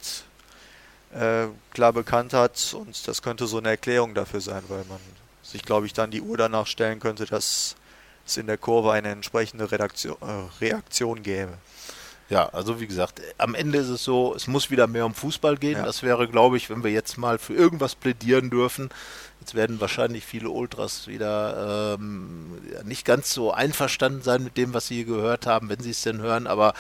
[1.13, 2.75] äh, klar bekannt hat.
[2.75, 4.99] Und das könnte so eine Erklärung dafür sein, weil man
[5.43, 7.77] sich, glaube ich, dann die Uhr danach stellen könnte, dass
[8.25, 11.53] es in der Kurve eine entsprechende Redaktion, äh, Reaktion gäbe.
[12.29, 15.59] Ja, also wie gesagt, am Ende ist es so, es muss wieder mehr um Fußball
[15.59, 15.77] gehen.
[15.77, 15.85] Ja.
[15.85, 18.89] Das wäre, glaube ich, wenn wir jetzt mal für irgendwas plädieren dürfen.
[19.41, 24.87] Jetzt werden wahrscheinlich viele Ultras wieder ähm, nicht ganz so einverstanden sein mit dem, was
[24.87, 26.73] sie hier gehört haben, wenn sie es denn hören, aber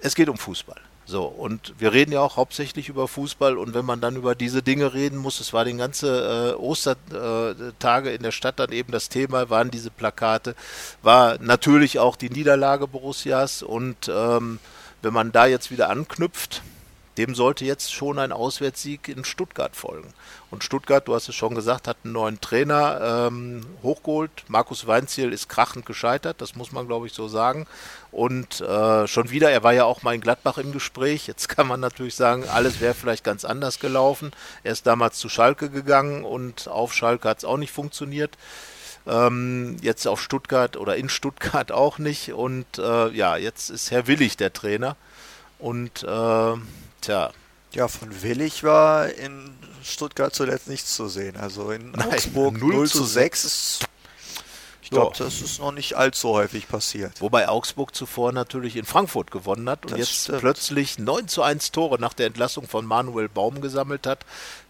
[0.00, 0.80] es geht um Fußball.
[1.08, 4.60] So, und wir reden ja auch hauptsächlich über Fußball und wenn man dann über diese
[4.60, 9.08] Dinge reden muss, es war den ganzen äh, Ostertage in der Stadt dann eben das
[9.08, 10.56] Thema, waren diese Plakate,
[11.02, 14.58] war natürlich auch die Niederlage Borussias und ähm,
[15.00, 16.62] wenn man da jetzt wieder anknüpft,
[17.18, 20.12] dem sollte jetzt schon ein Auswärtssieg in Stuttgart folgen.
[20.50, 24.30] Und Stuttgart, du hast es schon gesagt, hat einen neuen Trainer ähm, hochgeholt.
[24.48, 27.66] Markus Weinziel ist krachend gescheitert, das muss man, glaube ich, so sagen.
[28.12, 31.26] Und äh, schon wieder, er war ja auch mal in Gladbach im Gespräch.
[31.26, 34.30] Jetzt kann man natürlich sagen, alles wäre vielleicht ganz anders gelaufen.
[34.62, 38.36] Er ist damals zu Schalke gegangen und auf Schalke hat es auch nicht funktioniert.
[39.06, 42.32] Ähm, jetzt auf Stuttgart oder in Stuttgart auch nicht.
[42.32, 44.96] Und äh, ja, jetzt ist Herr Willig der Trainer.
[45.58, 46.54] Und äh,
[47.06, 47.30] tja.
[47.72, 51.36] Ja, von Willig war in Stuttgart zuletzt nichts zu sehen.
[51.36, 53.86] Also in Nein, Augsburg 0, 0 zu 6 ist
[54.86, 57.20] ich glaube, das ist noch nicht allzu häufig passiert.
[57.20, 60.38] Wobei Augsburg zuvor natürlich in Frankfurt gewonnen hat und das jetzt stimmt.
[60.38, 64.20] plötzlich 9 zu 1 Tore nach der Entlassung von Manuel Baum gesammelt hat.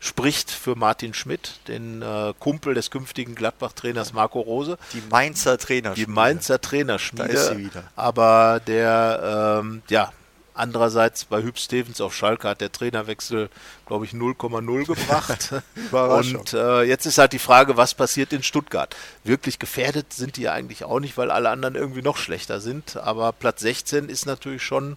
[0.00, 4.78] Spricht für Martin Schmidt, den äh, Kumpel des künftigen Gladbach-Trainers Marco Rose.
[4.94, 6.06] Die Mainzer Trainerschmiede.
[6.06, 7.28] Die Mainzer Trainerschmiede.
[7.28, 7.84] Da ist sie wieder.
[7.94, 10.14] Aber der, ähm, ja,
[10.56, 13.50] Andererseits bei Hüb Stevens auf Schalke hat der Trainerwechsel,
[13.84, 15.52] glaube ich, 0,0 gebracht.
[15.92, 18.96] und äh, jetzt ist halt die Frage, was passiert in Stuttgart?
[19.22, 22.96] Wirklich gefährdet sind die ja eigentlich auch nicht, weil alle anderen irgendwie noch schlechter sind.
[22.96, 24.96] Aber Platz 16 ist natürlich schon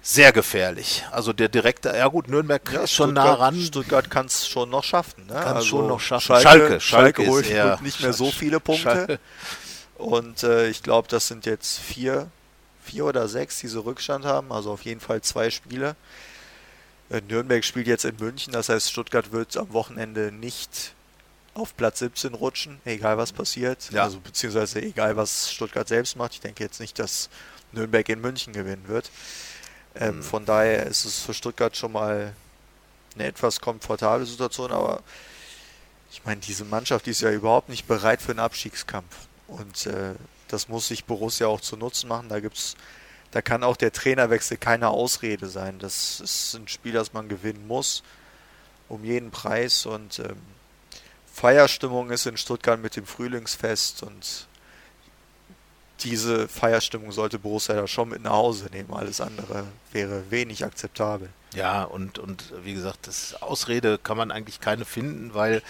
[0.00, 1.04] sehr gefährlich.
[1.10, 3.60] Also der direkte, ja gut, Nürnberg ja, ist schon Stuttgart, nah ran.
[3.60, 5.26] Stuttgart kann es schon noch schaffen.
[5.26, 5.34] Ne?
[5.34, 6.26] Kann es also schon noch schaffen.
[6.26, 8.82] Schalke, Schalke, Schalke, Schalke holt eher, nicht mehr so viele Punkte.
[8.82, 9.18] Schalke.
[9.96, 12.28] Und äh, ich glaube, das sind jetzt vier
[12.82, 15.96] vier oder sechs, die so Rückstand haben, also auf jeden Fall zwei Spiele.
[17.10, 20.94] Äh, Nürnberg spielt jetzt in München, das heißt, Stuttgart wird am Wochenende nicht
[21.54, 23.90] auf Platz 17 rutschen, egal was passiert.
[23.90, 24.04] Ja.
[24.04, 26.32] Also beziehungsweise egal was Stuttgart selbst macht.
[26.34, 27.28] Ich denke jetzt nicht, dass
[27.72, 29.10] Nürnberg in München gewinnen wird.
[29.94, 30.22] Ähm, mhm.
[30.22, 32.32] Von daher ist es für Stuttgart schon mal
[33.14, 35.02] eine etwas komfortable Situation, aber
[36.10, 39.14] ich meine, diese Mannschaft die ist ja überhaupt nicht bereit für einen Abstiegskampf.
[39.48, 40.14] Und äh,
[40.52, 42.28] das muss sich Borussia auch zu Nutzen machen.
[42.28, 42.76] Da gibt's,
[43.30, 45.78] da kann auch der Trainerwechsel keine Ausrede sein.
[45.78, 48.02] Das ist ein Spiel, das man gewinnen muss,
[48.88, 49.86] um jeden Preis.
[49.86, 50.36] Und ähm,
[51.32, 54.46] Feierstimmung ist in Stuttgart mit dem Frühlingsfest und
[56.02, 58.92] diese Feierstimmung sollte Borussia da schon mit nach Hause nehmen.
[58.92, 61.28] Alles andere wäre wenig akzeptabel.
[61.54, 65.62] Ja, und, und wie gesagt, das Ausrede kann man eigentlich keine finden, weil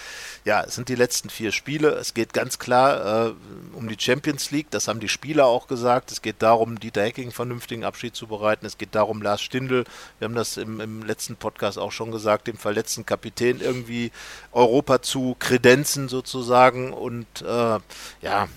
[0.44, 1.90] ja, es sind die letzten vier Spiele.
[1.90, 3.32] Es geht ganz klar äh,
[3.74, 6.12] um die Champions League, das haben die Spieler auch gesagt.
[6.12, 8.64] Es geht darum, Dieter Hecking vernünftigen Abschied zu bereiten.
[8.64, 9.84] Es geht darum, Lars Stindl,
[10.20, 14.12] wir haben das im, im letzten Podcast auch schon gesagt, dem verletzten Kapitän irgendwie
[14.52, 16.92] Europa zu kredenzen sozusagen.
[16.92, 17.78] Und äh,
[18.20, 18.48] ja,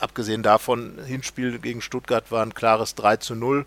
[0.00, 3.66] abgesehen davon, Hinspiel gegen Stuttgart war ein klares 3 zu 0.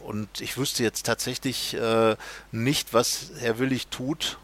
[0.00, 2.16] Und ich wüsste jetzt tatsächlich äh,
[2.50, 4.38] nicht, was Herr Willig tut,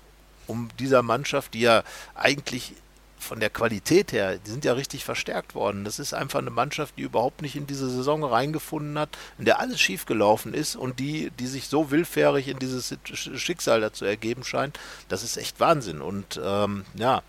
[0.47, 1.83] um dieser Mannschaft, die ja
[2.15, 2.75] eigentlich
[3.19, 5.85] von der Qualität her, die sind ja richtig verstärkt worden.
[5.85, 9.61] Das ist einfach eine Mannschaft, die überhaupt nicht in diese Saison reingefunden hat, in der
[9.61, 14.79] alles schiefgelaufen ist und die, die sich so willfährig in dieses Schicksal dazu ergeben scheint.
[15.09, 16.01] Das ist echt Wahnsinn.
[16.01, 17.23] Und ähm, ja,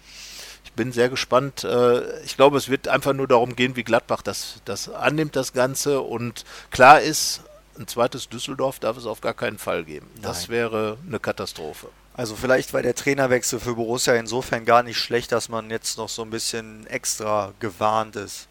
[0.79, 1.65] bin sehr gespannt.
[1.65, 5.51] Äh, ich glaube, es wird einfach nur darum gehen, wie Gladbach das, das annimmt, das
[5.51, 5.99] Ganze.
[5.99, 7.41] Und klar ist,
[7.77, 10.09] ein zweites Düsseldorf darf es auf gar keinen Fall geben.
[10.21, 10.51] Das Nein.
[10.51, 11.89] wäre eine Katastrophe.
[12.13, 16.07] Also vielleicht war der Trainerwechsel für Borussia insofern gar nicht schlecht, dass man jetzt noch
[16.07, 18.47] so ein bisschen extra gewarnt ist.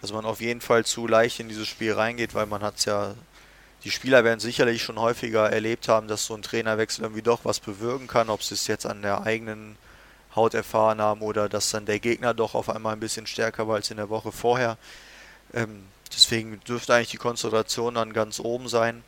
[0.00, 2.84] Dass man auf jeden Fall zu leicht in dieses Spiel reingeht, weil man hat es
[2.86, 3.14] ja,
[3.84, 7.60] die Spieler werden sicherlich schon häufiger erlebt haben, dass so ein Trainerwechsel irgendwie doch was
[7.60, 9.76] bewirken kann, ob sie es jetzt an der eigenen
[10.34, 13.76] Haut erfahren haben oder dass dann der Gegner doch auf einmal ein bisschen stärker war
[13.76, 14.78] als in der Woche vorher.
[15.52, 19.02] Ähm, Deswegen dürfte eigentlich die Konzentration dann ganz oben sein.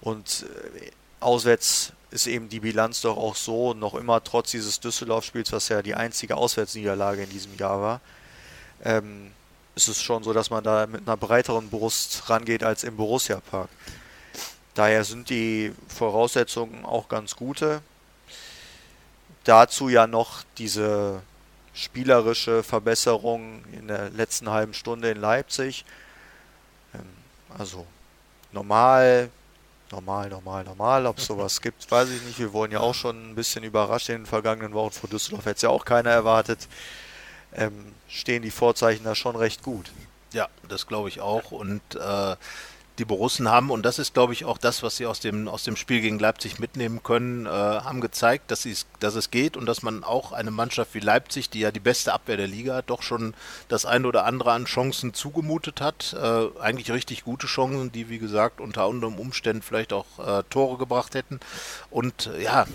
[0.00, 0.90] Und äh,
[1.20, 5.82] auswärts ist eben die Bilanz doch auch so, noch immer trotz dieses Düsseldorf-Spiels, was ja
[5.82, 8.00] die einzige Auswärtsniederlage in diesem Jahr war,
[8.84, 9.32] ähm,
[9.74, 13.68] ist es schon so, dass man da mit einer breiteren Brust rangeht als im Borussia-Park.
[14.74, 17.80] Daher sind die Voraussetzungen auch ganz gute.
[19.44, 21.22] Dazu ja noch diese
[21.74, 25.84] spielerische Verbesserung in der letzten halben Stunde in Leipzig
[26.94, 27.00] ähm,
[27.58, 27.86] also
[28.52, 29.30] normal,
[29.90, 31.06] normal, normal, normal.
[31.06, 32.38] Ob es sowas gibt, weiß ich nicht.
[32.38, 34.92] Wir wurden ja auch schon ein bisschen überrascht in den vergangenen Wochen.
[34.92, 36.68] Vor Düsseldorf hätte es ja auch keiner erwartet.
[37.54, 39.90] Ähm, stehen die Vorzeichen da schon recht gut.
[40.32, 41.52] Ja, das glaube ich auch.
[41.52, 42.36] Und äh,
[42.98, 45.64] die Borussen haben, und das ist, glaube ich, auch das, was sie aus dem, aus
[45.64, 48.66] dem Spiel gegen Leipzig mitnehmen können, äh, haben gezeigt, dass,
[49.00, 52.12] dass es geht und dass man auch eine Mannschaft wie Leipzig, die ja die beste
[52.12, 53.34] Abwehr der Liga hat, doch schon
[53.68, 56.12] das ein oder andere an Chancen zugemutet hat.
[56.12, 60.78] Äh, eigentlich richtig gute Chancen, die, wie gesagt, unter anderem Umständen vielleicht auch äh, Tore
[60.78, 61.40] gebracht hätten.
[61.90, 62.66] Und ja,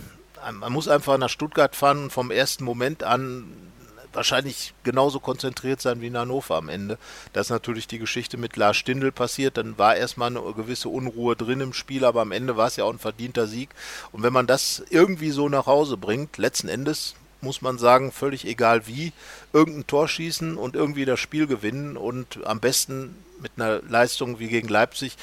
[0.51, 3.68] man muss einfach nach Stuttgart fahren und vom ersten Moment an
[4.13, 6.97] wahrscheinlich genauso konzentriert sein wie in Hannover am Ende.
[7.33, 11.35] Da ist natürlich die Geschichte mit Lars Stindl passiert, dann war erstmal eine gewisse Unruhe
[11.35, 13.69] drin im Spiel, aber am Ende war es ja auch ein verdienter Sieg.
[14.11, 18.45] Und wenn man das irgendwie so nach Hause bringt, letzten Endes muss man sagen, völlig
[18.45, 19.13] egal wie,
[19.53, 24.49] irgendein Tor schießen und irgendwie das Spiel gewinnen und am besten mit einer Leistung wie
[24.49, 25.15] gegen Leipzig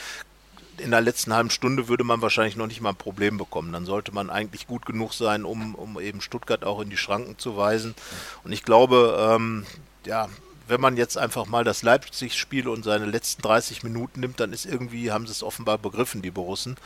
[0.79, 3.73] in der letzten halben Stunde würde man wahrscheinlich noch nicht mal ein Problem bekommen.
[3.73, 7.39] Dann sollte man eigentlich gut genug sein, um, um eben Stuttgart auch in die Schranken
[7.39, 7.95] zu weisen.
[8.45, 9.67] Und ich glaube, ähm,
[10.05, 10.29] ja,
[10.69, 14.67] wenn man jetzt einfach mal das Leipzig-Spiel und seine letzten 30 Minuten nimmt, dann ist
[14.67, 16.77] irgendwie, haben sie es offenbar begriffen, die Borussen.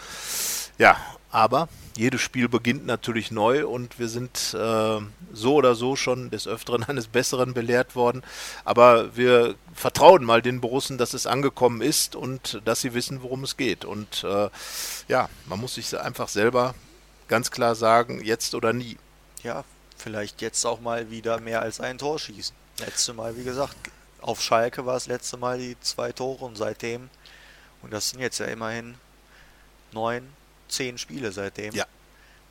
[0.81, 0.97] Ja,
[1.31, 6.49] aber jedes Spiel beginnt natürlich neu und wir sind äh, so oder so schon des
[6.49, 8.23] Öfteren eines Besseren belehrt worden.
[8.65, 13.45] Aber wir vertrauen mal den Borussen, dass es angekommen ist und dass sie wissen, worum
[13.45, 13.85] es geht.
[13.85, 14.49] Und äh,
[15.07, 16.75] ja, man muss sich einfach selber
[17.29, 18.97] ganz klar sagen, jetzt oder nie.
[19.43, 19.65] Ja,
[19.99, 22.57] vielleicht jetzt auch mal wieder mehr als ein Tor schießen.
[22.79, 23.77] Letzte Mal, wie gesagt,
[24.23, 27.11] auf Schalke war es letzte Mal die zwei Tore und seitdem,
[27.83, 28.95] und das sind jetzt ja immerhin
[29.93, 30.40] neun,
[30.71, 31.75] zehn Spiele seitdem.
[31.75, 31.87] Ja.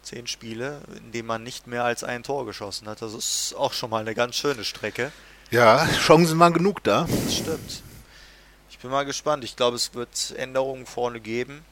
[0.02, 3.02] Zehn Spiele, in denen man nicht mehr als ein Tor geschossen hat.
[3.02, 5.12] Das ist auch schon mal eine ganz schöne Strecke.
[5.52, 7.08] Ja, Chancen waren genug da.
[7.26, 7.82] Das stimmt.
[8.70, 9.44] Ich bin mal gespannt.
[9.44, 11.66] Ich glaube, es wird Änderungen vorne geben.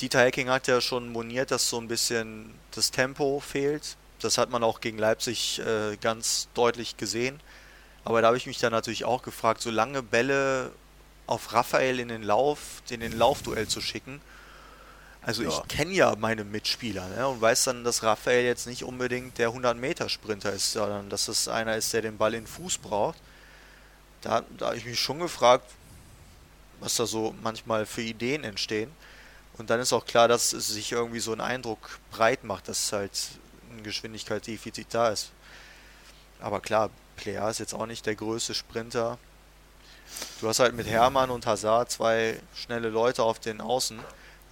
[0.00, 3.96] Dieter Hecking hat ja schon moniert, dass so ein bisschen das Tempo fehlt.
[4.20, 7.40] Das hat man auch gegen Leipzig äh, ganz deutlich gesehen.
[8.04, 10.72] Aber da habe ich mich dann natürlich auch gefragt, so lange Bälle
[11.26, 14.20] auf Raphael in den Lauf, in den Laufduell zu schicken,
[15.24, 15.48] also ja.
[15.50, 19.50] ich kenne ja meine Mitspieler ne, und weiß dann, dass Raphael jetzt nicht unbedingt der
[19.50, 23.18] 100-Meter-Sprinter ist, sondern dass es einer ist, der den Ball in den Fuß braucht.
[24.20, 25.64] Da, da habe ich mich schon gefragt,
[26.80, 28.90] was da so manchmal für Ideen entstehen.
[29.58, 32.92] Und dann ist auch klar, dass es sich irgendwie so ein Eindruck breit macht, dass
[32.92, 33.12] halt
[33.70, 35.30] ein Geschwindigkeitsdefizit da ist.
[36.40, 39.18] Aber klar, Plea ist jetzt auch nicht der größte Sprinter.
[40.40, 44.00] Du hast halt mit Hermann und Hazard zwei schnelle Leute auf den Außen.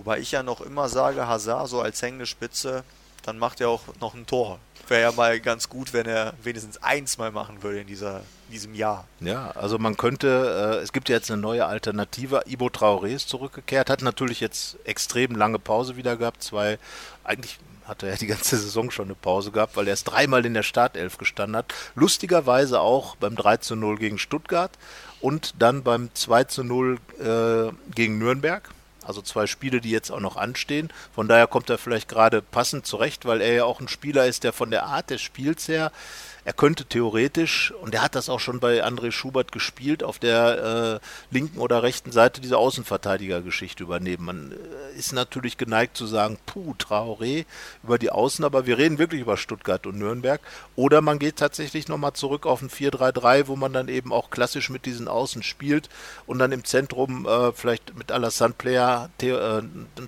[0.00, 2.84] Wobei ich ja noch immer sage, Hazard so als hängende Spitze,
[3.22, 4.58] dann macht er auch noch ein Tor.
[4.88, 8.52] Wäre ja mal ganz gut, wenn er wenigstens eins mal machen würde in, dieser, in
[8.52, 9.06] diesem Jahr.
[9.20, 12.44] Ja, also man könnte, äh, es gibt ja jetzt eine neue Alternative.
[12.46, 16.42] Ibo Traoré ist zurückgekehrt, hat natürlich jetzt extrem lange Pause wieder gehabt.
[16.42, 16.78] Zwei,
[17.24, 20.46] eigentlich hat er ja die ganze Saison schon eine Pause gehabt, weil er erst dreimal
[20.46, 21.74] in der Startelf gestanden hat.
[21.94, 24.72] Lustigerweise auch beim 3 zu 0 gegen Stuttgart
[25.20, 28.70] und dann beim 2 zu 0 äh, gegen Nürnberg.
[29.04, 30.90] Also zwei Spiele, die jetzt auch noch anstehen.
[31.14, 34.44] Von daher kommt er vielleicht gerade passend zurecht, weil er ja auch ein Spieler ist,
[34.44, 35.92] der von der Art des Spiels her
[36.50, 41.00] er könnte theoretisch, und er hat das auch schon bei André Schubert gespielt, auf der
[41.00, 44.24] äh, linken oder rechten Seite diese Außenverteidigergeschichte übernehmen.
[44.24, 47.44] Man äh, ist natürlich geneigt zu sagen, puh, Traoré
[47.84, 50.40] über die Außen, aber wir reden wirklich über Stuttgart und Nürnberg.
[50.74, 54.70] Oder man geht tatsächlich nochmal zurück auf ein 4-3-3, wo man dann eben auch klassisch
[54.70, 55.88] mit diesen Außen spielt
[56.26, 59.62] und dann im Zentrum äh, vielleicht mit Alassane Player, äh,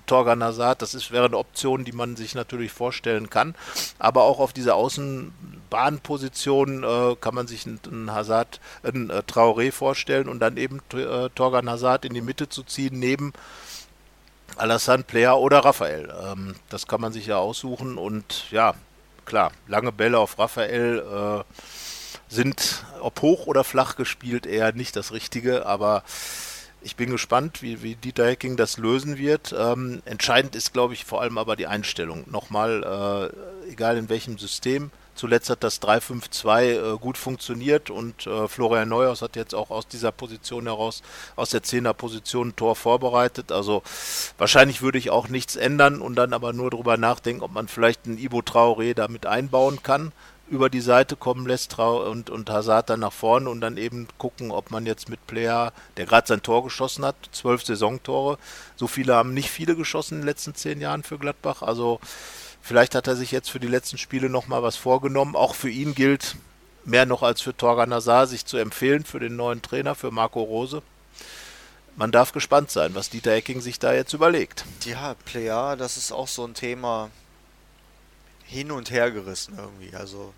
[0.06, 3.54] Torgan Hazard, das ist, wäre eine Option, die man sich natürlich vorstellen kann.
[4.00, 5.61] Aber auch auf dieser Außenbahnposition
[6.02, 11.28] Position äh, kann man sich einen, Hazard, einen äh, Traoré vorstellen und dann eben äh,
[11.34, 13.32] Torgan Hazard in die Mitte zu ziehen, neben
[14.56, 16.12] Alassane Player oder Raphael.
[16.22, 18.74] Ähm, das kann man sich ja aussuchen und ja,
[19.24, 21.44] klar, lange Bälle auf Raphael äh,
[22.28, 26.02] sind, ob hoch oder flach gespielt, eher nicht das Richtige, aber
[26.84, 29.54] ich bin gespannt, wie, wie Dieter Hecking das lösen wird.
[29.56, 32.24] Ähm, entscheidend ist, glaube ich, vor allem aber die Einstellung.
[32.28, 33.30] Nochmal,
[33.66, 36.62] äh, egal in welchem System, Zuletzt hat das 3-5-2
[36.94, 41.02] äh, gut funktioniert und äh, Florian Neuhaus hat jetzt auch aus dieser Position heraus,
[41.36, 43.52] aus der 10er Position ein Tor vorbereitet.
[43.52, 43.82] Also
[44.38, 48.06] wahrscheinlich würde ich auch nichts ändern und dann aber nur darüber nachdenken, ob man vielleicht
[48.06, 50.12] einen Ibo Traoré damit einbauen kann,
[50.52, 54.50] über die Seite kommen lässt und, und Hazard dann nach vorne und dann eben gucken,
[54.50, 58.38] ob man jetzt mit Player, der gerade sein Tor geschossen hat, zwölf Saisontore,
[58.76, 62.00] so viele haben nicht viele geschossen in den letzten zehn Jahren für Gladbach, also
[62.62, 65.34] Vielleicht hat er sich jetzt für die letzten Spiele nochmal was vorgenommen.
[65.34, 66.36] Auch für ihn gilt
[66.84, 70.40] mehr noch als für Torgan Hazard sich zu empfehlen für den neuen Trainer, für Marco
[70.42, 70.82] Rose.
[71.96, 74.64] Man darf gespannt sein, was Dieter Ecking sich da jetzt überlegt.
[74.84, 77.10] Ja, Player, das ist auch so ein Thema
[78.44, 79.94] hin und her gerissen irgendwie.
[79.94, 80.32] Also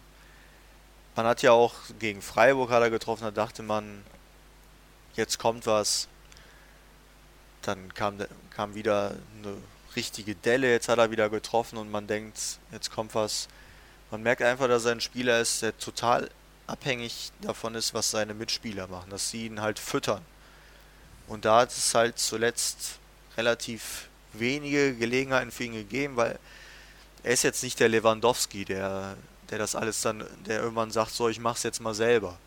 [1.15, 4.03] man hat ja auch gegen Freiburg hat er getroffen, da dachte man,
[5.15, 6.09] jetzt kommt was.
[7.63, 8.19] Dann kam,
[8.51, 9.57] kam wieder eine
[9.97, 10.71] richtige Delle.
[10.71, 13.49] Jetzt hat er wieder getroffen und man denkt, jetzt kommt was.
[14.11, 16.31] Man merkt einfach, dass er ein Spieler ist, der total
[16.67, 20.23] abhängig davon ist, was seine Mitspieler machen, dass sie ihn halt füttern.
[21.27, 22.99] Und da hat es halt zuletzt
[23.37, 26.39] relativ wenige Gelegenheiten für ihn gegeben, weil
[27.23, 29.17] er ist jetzt nicht der Lewandowski, der,
[29.51, 32.39] der das alles dann, der irgendwann sagt, so, ich mach's jetzt mal selber.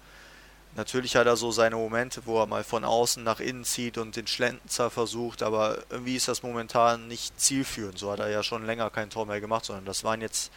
[0.78, 4.16] Natürlich hat er so seine Momente, wo er mal von außen nach innen zieht und
[4.16, 7.98] den Schlenzer versucht, aber irgendwie ist das momentan nicht zielführend.
[7.98, 10.52] So hat er ja schon länger kein Tor mehr gemacht, sondern das waren jetzt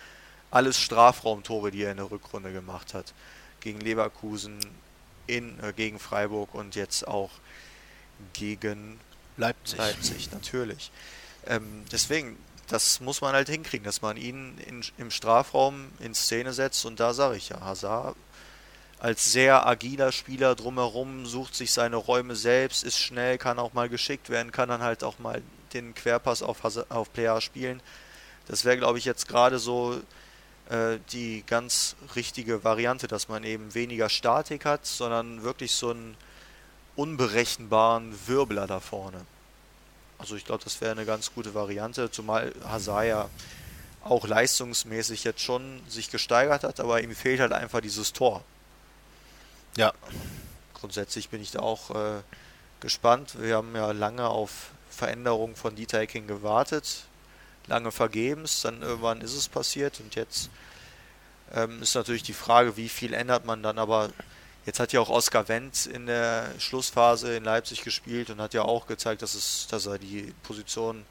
[0.51, 3.15] alles Strafraumtore, die er in der Rückrunde gemacht hat.
[3.61, 4.59] Gegen Leverkusen,
[5.27, 7.31] in, äh, gegen Freiburg und jetzt auch
[8.35, 9.01] gegen
[9.39, 9.79] Leipzig.
[9.79, 10.91] Leipzig, natürlich.
[11.47, 12.37] Ähm, deswegen,
[12.69, 17.01] das muss man halt hinkriegen, dass man ihn in, im Strafraum in Szene setzt und
[17.01, 18.17] da sage ich ja, Hazard
[19.01, 23.89] als sehr agiler Spieler drumherum, sucht sich seine Räume selbst, ist schnell, kann auch mal
[23.89, 27.81] geschickt werden, kann dann halt auch mal den Querpass auf, auf Player spielen.
[28.47, 29.99] Das wäre, glaube ich, jetzt gerade so
[30.69, 36.15] äh, die ganz richtige Variante, dass man eben weniger Statik hat, sondern wirklich so einen
[36.95, 39.25] unberechenbaren Wirbler da vorne.
[40.19, 43.31] Also ich glaube, das wäre eine ganz gute Variante, zumal Hazard ja
[44.05, 48.45] auch leistungsmäßig jetzt schon sich gesteigert hat, aber ihm fehlt halt einfach dieses Tor.
[49.77, 49.93] Ja.
[50.75, 52.23] Grundsätzlich bin ich da auch äh,
[52.81, 53.37] gespannt.
[53.39, 57.05] Wir haben ja lange auf Veränderungen von Dieter Hecking gewartet.
[57.67, 60.51] Lange vergebens, dann irgendwann ist es passiert und jetzt
[61.53, 64.11] ähm, ist natürlich die Frage, wie viel ändert man dann, aber
[64.67, 68.63] jetzt hat ja auch Oskar Wendt in der Schlussphase in Leipzig gespielt und hat ja
[68.63, 71.05] auch gezeigt, dass, es, dass er die Position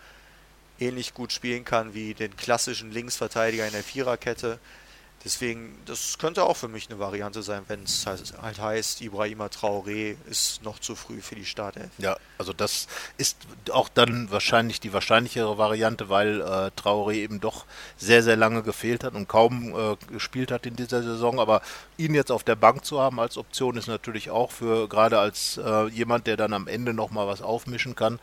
[0.80, 4.60] ähnlich gut spielen kann wie den klassischen Linksverteidiger in der Viererkette.
[5.26, 10.16] Deswegen, das könnte auch für mich eine Variante sein, wenn es halt heißt, Ibrahima Traoré
[10.30, 11.90] ist noch zu früh für die Startelf.
[11.98, 13.38] Ja, also das ist
[13.72, 17.66] auch dann wahrscheinlich die wahrscheinlichere Variante, weil äh, Traoré eben doch
[17.98, 21.40] sehr, sehr lange gefehlt hat und kaum äh, gespielt hat in dieser Saison.
[21.42, 21.62] Aber
[21.98, 25.58] ihn jetzt auf der Bank zu haben als Option ist natürlich auch für gerade als
[25.58, 28.20] äh, jemand, der dann am Ende nochmal was aufmischen kann,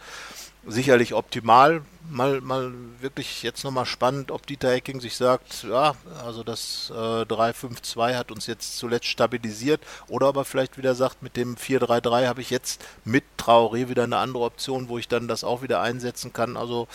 [0.67, 6.43] sicherlich optimal mal, mal wirklich jetzt nochmal spannend, ob Dieter Hecking sich sagt, ja, also
[6.43, 11.57] das äh, 3-5-2 hat uns jetzt zuletzt stabilisiert oder aber vielleicht wieder sagt, mit dem
[11.57, 15.63] 4-3-3 habe ich jetzt mit Traoré wieder eine andere Option, wo ich dann das auch
[15.63, 16.57] wieder einsetzen kann.
[16.57, 16.89] Also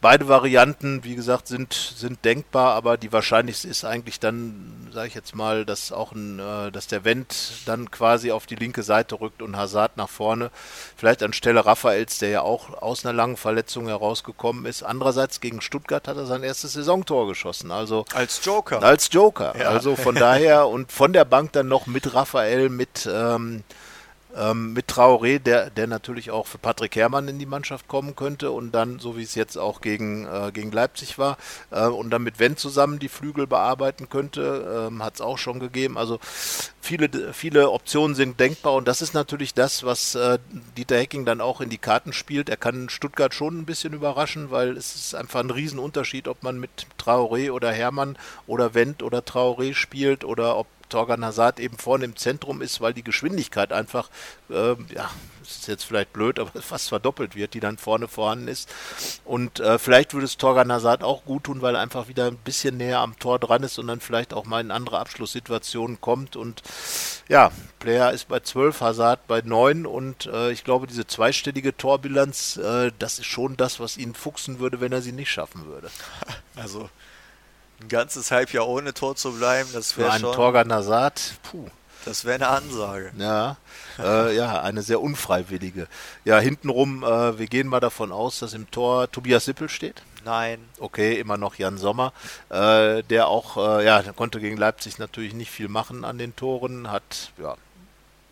[0.00, 5.14] beide Varianten, wie gesagt, sind, sind denkbar, aber die wahrscheinlichste ist eigentlich dann, sage ich
[5.14, 9.20] jetzt mal, dass auch ein, äh, dass der Wendt dann quasi auf die linke Seite
[9.20, 10.50] rückt und Hazard nach vorne.
[10.96, 14.82] Vielleicht anstelle Raphaels, der ja auch aus einer langen Verletzung herausgekommen gekommen ist.
[14.82, 17.70] Andererseits gegen Stuttgart hat er sein erstes Saisontor geschossen.
[17.70, 18.82] Also als Joker.
[18.82, 19.54] Als Joker.
[19.58, 19.70] Ja.
[19.70, 23.64] Also von daher und von der Bank dann noch mit Raphael, mit ähm,
[24.36, 28.50] ähm, mit Traoré, der, der natürlich auch für Patrick Herrmann in die Mannschaft kommen könnte
[28.50, 31.36] und dann, so wie es jetzt auch gegen, äh, gegen Leipzig war,
[31.70, 35.60] äh, und dann mit Wendt zusammen die Flügel bearbeiten könnte, ähm, hat es auch schon
[35.60, 35.98] gegeben.
[35.98, 36.18] Also
[36.80, 40.38] viele, viele Optionen sind denkbar und das ist natürlich das, was äh,
[40.76, 42.48] Dieter Hecking dann auch in die Karten spielt.
[42.48, 46.58] Er kann Stuttgart schon ein bisschen überraschen, weil es ist einfach ein Riesenunterschied, ob man
[46.58, 48.16] mit Traoré oder Herrmann
[48.46, 52.94] oder Wendt oder Traoré spielt oder ob Torgan Hazard eben vorne im Zentrum ist, weil
[52.94, 54.10] die Geschwindigkeit einfach,
[54.50, 55.10] äh, ja,
[55.40, 58.68] das ist jetzt vielleicht blöd, aber fast verdoppelt wird, die dann vorne vorhanden ist.
[59.24, 62.36] Und äh, vielleicht würde es Torgan Hazard auch gut tun, weil er einfach wieder ein
[62.36, 66.36] bisschen näher am Tor dran ist und dann vielleicht auch mal in andere Abschlusssituationen kommt.
[66.36, 66.62] Und
[67.28, 72.56] ja, Player ist bei 12, Hazard bei 9 und äh, ich glaube, diese zweistellige Torbilanz,
[72.56, 75.90] äh, das ist schon das, was ihn fuchsen würde, wenn er sie nicht schaffen würde.
[76.56, 76.88] Also
[77.84, 80.34] ein ganzes Halbjahr ohne Tor zu bleiben, das wäre schon...
[80.34, 81.68] Torgan Hazard, puh.
[82.04, 83.12] Das wäre eine Ansage.
[83.16, 83.56] Ja,
[83.98, 85.88] äh, ja, eine sehr unfreiwillige.
[86.24, 90.02] Ja, hintenrum, äh, wir gehen mal davon aus, dass im Tor Tobias Sippel steht.
[90.24, 90.58] Nein.
[90.78, 92.12] Okay, immer noch Jan Sommer,
[92.50, 96.36] äh, der auch, äh, ja, der konnte gegen Leipzig natürlich nicht viel machen an den
[96.36, 97.56] Toren, hat, ja,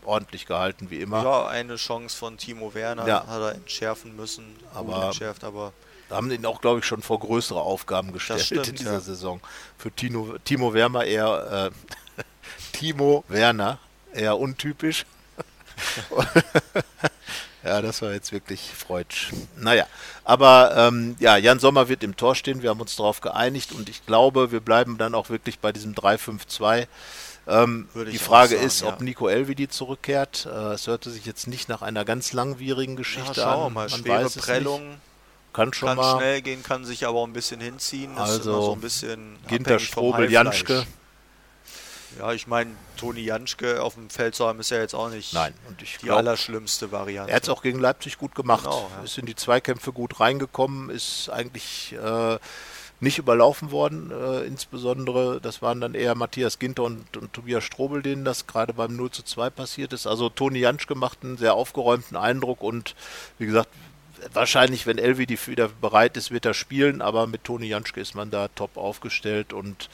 [0.05, 1.23] ordentlich gehalten wie immer.
[1.23, 3.27] Ja, eine Chance von Timo Werner ja.
[3.27, 5.73] hat er entschärfen müssen, aber, entschärft, aber
[6.13, 9.01] haben ihn auch, glaube ich, schon vor größere Aufgaben gestellt stimmt, in dieser ja.
[9.01, 9.41] Saison.
[9.79, 12.23] Für Tino, Timo Werner eher äh,
[12.73, 13.79] Timo Werner
[14.13, 15.05] eher untypisch.
[17.65, 19.33] ja, das war jetzt wirklich freudsch.
[19.57, 19.87] Naja,
[20.25, 22.63] aber ähm, ja, Jan Sommer wird im Tor stehen.
[22.63, 25.95] Wir haben uns darauf geeinigt und ich glaube, wir bleiben dann auch wirklich bei diesem
[25.95, 26.87] 3-5-2.
[27.49, 28.89] Ähm, die Frage sagen, ist, ja.
[28.89, 30.47] ob Nico Elvedi zurückkehrt.
[30.47, 33.73] Äh, es hörte sich jetzt nicht nach einer ganz langwierigen Geschichte ja, an.
[33.73, 33.89] Mal.
[33.89, 35.01] Man Schwere Prellung
[35.53, 36.19] kann schon kann mal.
[36.19, 38.17] schnell gehen, kann sich aber ein bisschen hinziehen.
[38.19, 40.87] Also so ein bisschen Ginter Strobel, Janschke.
[42.19, 45.33] Ja, ich meine, Toni Janschke auf dem Feld zu haben, ist ja jetzt auch nicht
[45.33, 47.31] Nein, die glaub, allerschlimmste Variante.
[47.31, 48.65] Er hat es auch gegen Leipzig gut gemacht.
[48.65, 49.05] Genau, ja.
[49.05, 52.39] Ist in die Zweikämpfe gut reingekommen, ist eigentlich äh,
[53.01, 55.41] nicht überlaufen worden, äh, insbesondere.
[55.41, 59.11] Das waren dann eher Matthias Ginter und, und Tobias Strobel, denen das gerade beim 0
[59.11, 60.07] zu 2 passiert ist.
[60.07, 62.95] Also Toni Janschke macht einen sehr aufgeräumten Eindruck und
[63.39, 63.71] wie gesagt,
[64.33, 68.31] wahrscheinlich, wenn Elvi wieder bereit ist, wird er spielen, aber mit Toni Janschke ist man
[68.31, 69.53] da top aufgestellt.
[69.53, 69.89] Und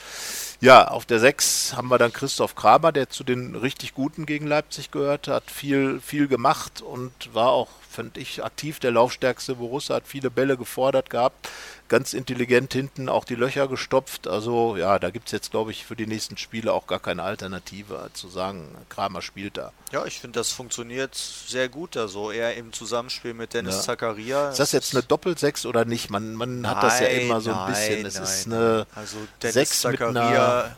[0.61, 4.47] ja, auf der 6 haben wir dann Christoph Kramer, der zu den richtig Guten gegen
[4.47, 7.69] Leipzig gehört hat, viel, viel gemacht und war auch,
[7.99, 11.49] finde ich, aktiv der laufstärkste Borussia, hat viele Bälle gefordert gehabt
[11.89, 14.29] ganz intelligent hinten auch die Löcher gestopft.
[14.29, 17.23] Also ja, da gibt es jetzt, glaube ich, für die nächsten Spiele auch gar keine
[17.23, 19.73] Alternative zu sagen, Kramer spielt da.
[19.91, 23.81] Ja, ich finde, das funktioniert sehr gut da so, eher im Zusammenspiel mit Dennis ja.
[23.83, 24.51] Zakaria.
[24.51, 26.11] Ist das jetzt eine Doppelsechs oder nicht?
[26.11, 28.07] Man, man nein, hat das ja immer so ein bisschen.
[28.07, 30.77] Es ist eine also Dennis Sechs Zakaria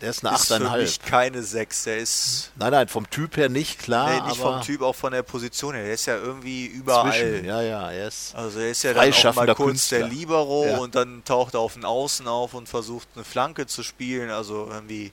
[0.00, 0.70] der ist eine ist 8,5.
[0.70, 1.84] Für mich keine 6.
[1.84, 2.52] Der ist.
[2.56, 4.10] Nein, nein, vom Typ her nicht, klar.
[4.10, 5.84] Nee, nicht vom Typ, auch von der Position her.
[5.84, 7.12] Der ist ja irgendwie überall.
[7.12, 7.44] Zwischen.
[7.46, 8.34] Ja, ja, er ist.
[8.34, 9.98] Also er ist ja dann auch mal kurz Künstler.
[10.00, 10.78] der Libero ja.
[10.78, 14.30] und dann taucht er auf den Außen auf und versucht eine Flanke zu spielen.
[14.30, 15.12] Also irgendwie.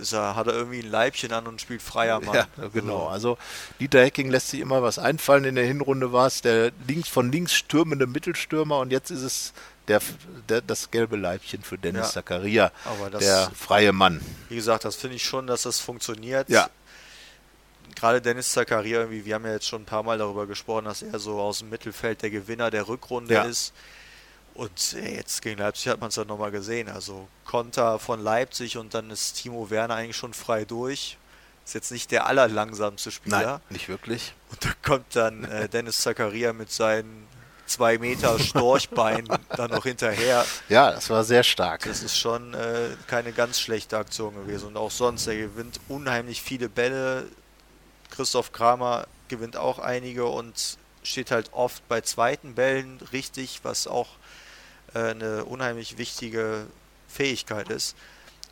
[0.00, 2.34] Ist er, hat er irgendwie ein Leibchen an und spielt freier Mann.
[2.34, 3.08] Ja, genau.
[3.08, 3.36] Also
[3.78, 5.44] Dieter Hecking lässt sich immer was einfallen.
[5.44, 9.52] In der Hinrunde war es der links von links stürmende Mittelstürmer und jetzt ist es
[9.92, 10.00] der,
[10.48, 12.72] der, das gelbe Leibchen für Dennis ja, Zakaria,
[13.10, 14.20] das, der freie Mann.
[14.48, 16.48] Wie gesagt, das finde ich schon, dass das funktioniert.
[16.48, 16.70] Ja.
[17.94, 21.18] Gerade Dennis Zakaria, wir haben ja jetzt schon ein paar Mal darüber gesprochen, dass er
[21.18, 23.42] so aus dem Mittelfeld der Gewinner der Rückrunde ja.
[23.42, 23.74] ist.
[24.54, 26.88] Und äh, jetzt gegen Leipzig hat man es ja nochmal gesehen.
[26.88, 31.18] Also Konter von Leipzig und dann ist Timo Werner eigentlich schon frei durch.
[31.64, 33.42] Ist jetzt nicht der allerlangsamste Spieler.
[33.42, 34.34] Nein, nicht wirklich.
[34.50, 37.26] Und da kommt dann äh, Dennis Zakaria mit seinen
[37.72, 40.44] zwei Meter Storchbein dann noch hinterher.
[40.68, 41.84] Ja, das war sehr stark.
[41.84, 44.68] Das ist schon äh, keine ganz schlechte Aktion gewesen.
[44.68, 47.26] Und auch sonst, er gewinnt unheimlich viele Bälle.
[48.10, 54.08] Christoph Kramer gewinnt auch einige und steht halt oft bei zweiten Bällen richtig, was auch
[54.94, 56.66] äh, eine unheimlich wichtige
[57.08, 57.96] Fähigkeit ist.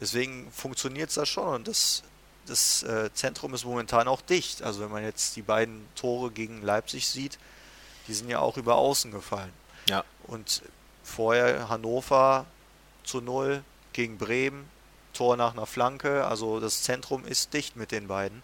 [0.01, 2.03] Deswegen funktioniert es da schon und das,
[2.47, 4.63] das äh, Zentrum ist momentan auch dicht.
[4.63, 7.39] Also wenn man jetzt die beiden Tore gegen Leipzig sieht,
[8.11, 9.53] Die sind ja auch über außen gefallen.
[9.89, 10.05] Ja.
[10.27, 10.63] Und
[11.05, 12.45] vorher Hannover
[13.05, 14.69] zu null gegen Bremen,
[15.13, 16.27] Tor nach einer Flanke.
[16.27, 18.43] Also das Zentrum ist dicht mit den beiden.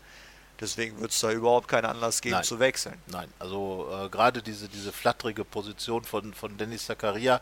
[0.60, 2.44] Deswegen wird es da überhaupt keinen Anlass geben Nein.
[2.44, 2.96] zu wechseln.
[3.08, 7.40] Nein, also äh, gerade diese, diese flatterige Position von, von Dennis Zakaria,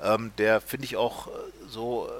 [0.00, 1.30] ähm, der finde ich auch äh,
[1.68, 2.12] so, äh,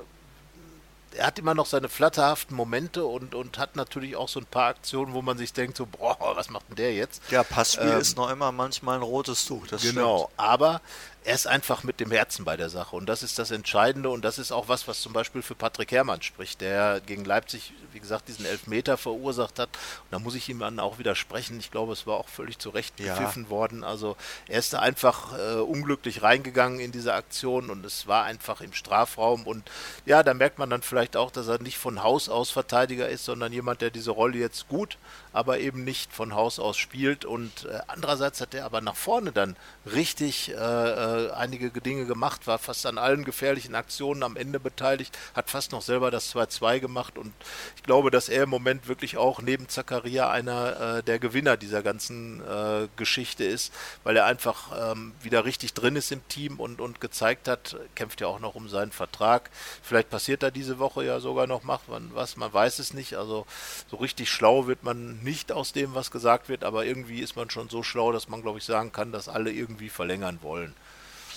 [1.17, 4.69] er hat immer noch seine flatterhaften Momente und, und hat natürlich auch so ein paar
[4.69, 7.23] Aktionen, wo man sich denkt, so, boah, was macht denn der jetzt?
[7.31, 9.67] Ja, Passspiel Ähm, ist noch immer manchmal ein rotes Tuch.
[9.67, 10.81] Das genau, aber
[11.25, 14.23] er ist einfach mit dem Herzen bei der Sache und das ist das Entscheidende und
[14.25, 18.01] das ist auch was, was zum Beispiel für Patrick Herrmann spricht, der gegen Leipzig, wie
[18.01, 19.71] gesagt, diesen Elfmeter verursacht hat.
[19.71, 21.59] Und da muss ich ihm dann auch widersprechen.
[21.59, 23.15] Ich glaube, es war auch völlig zu Recht Ja.
[23.17, 23.85] gepfiffen worden.
[23.85, 24.17] Also
[24.49, 28.75] er ist da einfach äh, unglücklich reingegangen in diese Aktion und es war einfach im
[28.75, 29.71] Strafraum und
[30.05, 33.25] ja, da merkt man dann vielleicht auch, dass er nicht von Haus aus Verteidiger ist,
[33.25, 34.99] sondern jemand, der diese Rolle jetzt gut,
[35.35, 39.33] aber eben nicht von Haus aus spielt und äh, andererseits hat er aber nach vorne
[39.33, 39.57] dann
[39.93, 45.19] richtig äh, äh, einige Dinge gemacht, war fast an allen gefährlichen Aktionen am Ende beteiligt,
[45.35, 47.33] hat fast noch selber das 2-2 gemacht und
[47.77, 51.83] ich glaube, dass er im Moment wirklich auch neben Zakaria einer äh, der Gewinner dieser
[51.83, 53.75] ganzen äh, Geschichte ist,
[54.05, 58.21] weil er einfach ähm, wieder richtig drin ist im Team und, und gezeigt hat, kämpft
[58.21, 59.51] ja auch noch um seinen Vertrag.
[59.83, 63.15] Vielleicht passiert da diese Woche ja sogar noch macht man was, man weiß es nicht.
[63.15, 63.47] Also
[63.91, 67.51] so richtig schlau wird man nicht aus dem, was gesagt wird, aber irgendwie ist man
[67.51, 70.75] schon so schlau, dass man, glaube ich, sagen kann, dass alle irgendwie verlängern wollen.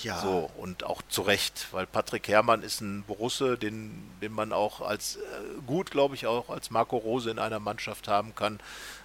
[0.03, 0.19] Ja.
[0.21, 4.81] So, und auch zu Recht, weil Patrick Herrmann ist ein Borusse, den, den man auch
[4.81, 5.19] als äh,
[5.65, 8.59] gut, glaube ich, auch als Marco Rose in einer Mannschaft haben kann,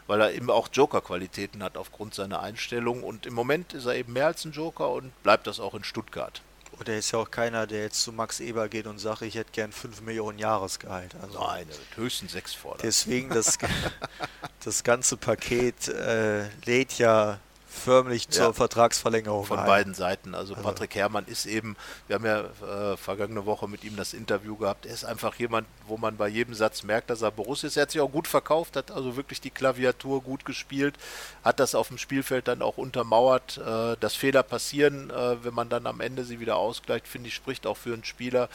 [0.06, 3.02] weil er eben auch Joker-Qualitäten hat aufgrund seiner Einstellung.
[3.02, 5.84] Und im Moment ist er eben mehr als ein Joker und bleibt das auch in
[5.84, 6.42] Stuttgart.
[6.78, 9.34] Und er ist ja auch keiner, der jetzt zu Max Eber geht und sagt, ich
[9.34, 11.14] hätte gern 5 Millionen Jahresgehalt.
[11.20, 12.80] Also Nein, er wird höchstens sechs fordern.
[12.82, 13.58] deswegen das,
[14.64, 17.38] das ganze Paket äh, lädt ja
[17.72, 18.52] förmlich zur Ja.
[18.52, 19.66] Vertragsverlängerung von ein.
[19.66, 20.34] beiden Seiten.
[20.34, 24.56] Also Patrick Herrmann ist eben, wir haben ja äh, vergangene Woche mit ihm das Interview
[24.56, 27.76] gehabt, er ist einfach jemand, wo man bei jedem Satz merkt, dass er Borussia ist.
[27.76, 30.94] Er hat sich auch gut verkauft, hat also wirklich die Klaviatur gut gespielt,
[31.42, 33.58] hat das auf dem Spielfeld dann auch untermauert.
[33.58, 37.34] Äh, dass Fehler passieren, äh, wenn man dann am Ende sie wieder ausgleicht, finde ich,
[37.34, 38.48] spricht auch für einen Spieler.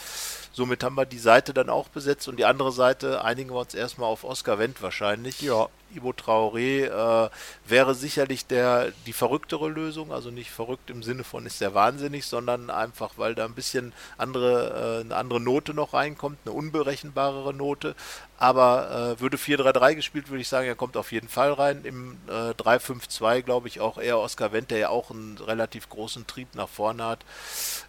[0.54, 3.74] Somit haben wir die Seite dann auch besetzt und die andere Seite einigen wir uns
[3.74, 5.42] erstmal auf Oscar Wendt wahrscheinlich.
[5.42, 5.68] Ja.
[5.96, 7.30] Ibo Traoré äh,
[7.66, 12.26] wäre sicherlich der die verrücktere Lösung, also nicht verrückt im Sinne von ist der wahnsinnig,
[12.26, 17.54] sondern einfach, weil da ein bisschen andere, äh, eine andere Note noch reinkommt, eine unberechenbarere
[17.54, 17.96] Note.
[18.40, 21.84] Aber äh, würde 4-3-3 gespielt, würde ich sagen, er kommt auf jeden Fall rein.
[21.84, 26.28] Im äh, 3-5-2 glaube ich auch eher Oskar Wendt, der ja auch einen relativ großen
[26.28, 27.20] Trieb nach vorne hat.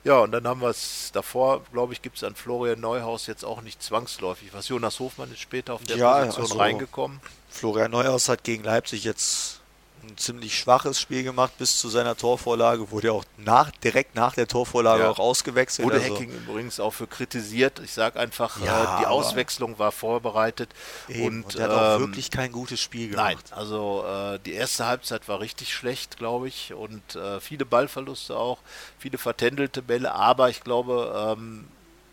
[0.05, 3.44] Ja, und dann haben wir es davor, glaube ich, gibt es an Florian Neuhaus jetzt
[3.44, 4.55] auch nicht zwangsläufig.
[4.55, 7.20] Was Jonas Hofmann ist später auf der Ja, Position also- reingekommen.
[7.51, 9.61] Florian Neuhaus hat gegen Leipzig jetzt
[10.05, 14.34] ein ziemlich schwaches Spiel gemacht bis zu seiner Torvorlage, wurde ja auch nach, direkt nach
[14.34, 15.11] der Torvorlage Ja.
[15.11, 15.84] auch ausgewechselt.
[15.86, 17.80] Wurde also Hacking übrigens auch für kritisiert.
[17.80, 20.70] Ich sage einfach, Ja, äh, die Auswechslung war vorbereitet.
[21.09, 23.53] eben, und, und, er hat auch ähm, wirklich kein gutes Spiel Nein, gemacht.
[23.53, 28.59] also äh, die erste Halbzeit war richtig schlecht, glaube ich, und äh, viele Ballverluste auch,
[28.99, 31.66] viele vertändelte Bälle, aber ich glaube, ähm,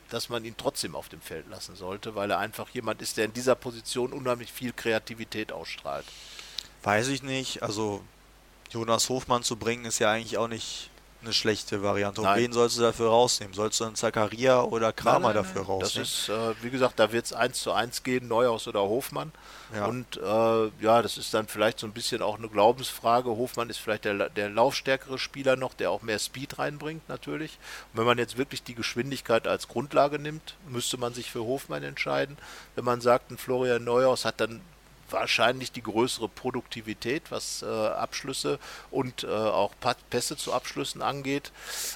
[0.09, 3.25] dass man ihn trotzdem auf dem Feld lassen sollte, weil er einfach jemand ist, der
[3.25, 6.05] in dieser Position unheimlich viel Kreativität ausstrahlt.
[6.83, 7.63] Weiß ich nicht.
[7.63, 8.01] Also
[8.69, 10.89] Jonas Hofmann zu bringen ist ja eigentlich auch nicht
[11.21, 12.21] eine schlechte Variante.
[12.21, 12.39] Und Nein.
[12.43, 13.53] wen sollst du dafür rausnehmen?
[13.53, 16.03] Sollst du einen Zakaria oder Kramer dafür Das rausnehmen?
[16.03, 19.31] ist, äh, wie gesagt, da wird es eins zu eins gehen, Neuhaus oder Hofmann.
[19.73, 19.85] Ja.
[19.87, 23.29] Und äh, ja, das ist dann vielleicht so ein bisschen auch eine Glaubensfrage.
[23.29, 27.57] Hofmann ist vielleicht der, der laufstärkere Spieler noch, der auch mehr Speed reinbringt natürlich.
[27.91, 31.83] Und wenn man jetzt wirklich die Geschwindigkeit als Grundlage nimmt, müsste man sich für Hofmann
[31.83, 32.37] entscheiden.
[32.75, 34.61] Wenn man sagt, ein Florian Neuhaus hat dann
[35.15, 38.59] wahrscheinlich die größere Produktivität, was äh, Abschlüsse
[38.91, 39.71] und äh, auch
[40.11, 41.51] Pässe zu Abschlüssen angeht.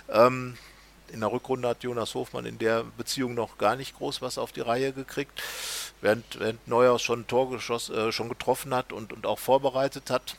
[0.09, 0.57] Ähm,
[1.11, 4.51] in der Rückrunde hat Jonas Hofmann in der Beziehung noch gar nicht groß was auf
[4.51, 5.41] die Reihe gekriegt,
[6.01, 10.09] während, während Neuhaus schon ein Tor geschoss, äh, schon getroffen hat und, und auch vorbereitet
[10.09, 10.35] hat.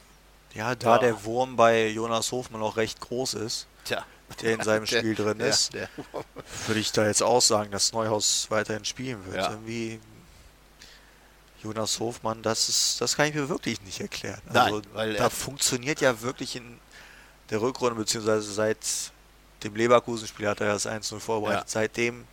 [0.54, 0.98] ja, da Ja.
[0.98, 4.04] der Wurm bei Jonas Hofmann auch recht groß ist, Tja,
[4.42, 5.88] der in seinem der- Spiel drin der- ist, der-
[6.68, 9.36] würde ich da jetzt auch sagen, dass Neuhaus weiterhin spielen wird.
[9.38, 9.50] Ja.
[9.50, 9.98] Irgendwie
[11.62, 14.40] Jonas Hofmann, das ist, das kann ich mir wirklich nicht erklären.
[14.46, 16.78] Nein, Also, weil da er- funktioniert ja wirklich in
[17.50, 18.78] der Rückrunde, beziehungsweise seit
[19.64, 21.64] dem Leverkusen-Spiel hat er das 1-0 vorbereitet.
[21.64, 21.68] Ja.
[21.68, 22.26] Seitdem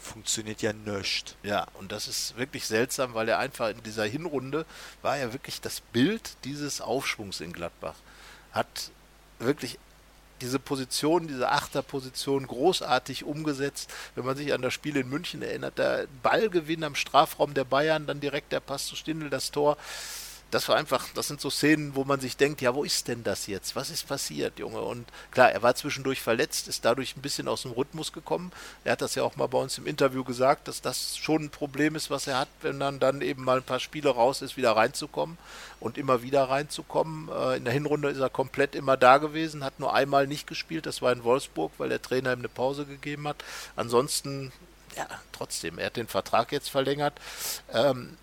[0.00, 1.34] funktioniert ja nichts.
[1.42, 4.66] Ja, und das ist wirklich seltsam, weil er einfach in dieser Hinrunde
[5.02, 7.94] war ja wirklich das Bild dieses Aufschwungs in Gladbach.
[8.52, 8.90] Hat
[9.38, 9.78] wirklich
[10.40, 13.92] diese Position, diese Achterposition großartig umgesetzt.
[14.14, 18.06] Wenn man sich an das Spiel in München erinnert, der Ballgewinn am Strafraum der Bayern,
[18.06, 19.76] dann direkt der Pass zu Stindl, das Tor.
[20.50, 23.24] Das war einfach, das sind so Szenen, wo man sich denkt, ja, wo ist denn
[23.24, 23.74] das jetzt?
[23.74, 24.80] Was ist passiert, Junge?
[24.80, 28.52] Und klar, er war zwischendurch verletzt, ist dadurch ein bisschen aus dem Rhythmus gekommen.
[28.84, 31.50] Er hat das ja auch mal bei uns im Interview gesagt, dass das schon ein
[31.50, 34.56] Problem ist, was er hat, wenn dann dann eben mal ein paar Spiele raus ist,
[34.56, 35.38] wieder reinzukommen
[35.80, 37.28] und immer wieder reinzukommen.
[37.28, 40.86] Äh, in der Hinrunde ist er komplett immer da gewesen, hat nur einmal nicht gespielt,
[40.86, 43.44] das war in Wolfsburg, weil der Trainer ihm eine Pause gegeben hat.
[43.76, 44.52] Ansonsten
[44.96, 47.14] ja, trotzdem, er hat den Vertrag jetzt verlängert.
[47.72, 48.16] Ähm,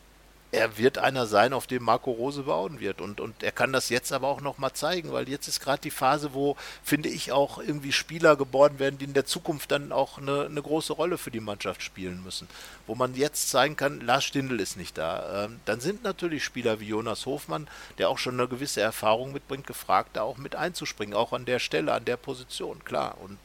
[0.51, 2.99] er wird einer sein, auf dem Marco Rose bauen wird.
[2.99, 5.91] Und, und er kann das jetzt aber auch nochmal zeigen, weil jetzt ist gerade die
[5.91, 10.17] Phase, wo, finde ich, auch irgendwie Spieler geboren werden, die in der Zukunft dann auch
[10.17, 12.47] eine, eine große Rolle für die Mannschaft spielen müssen.
[12.85, 15.45] Wo man jetzt zeigen kann, Lars Stindl ist nicht da.
[15.45, 19.67] Ähm, dann sind natürlich Spieler wie Jonas Hofmann, der auch schon eine gewisse Erfahrung mitbringt,
[19.67, 23.17] gefragt, da auch mit einzuspringen, auch an der Stelle, an der Position, klar.
[23.21, 23.39] Und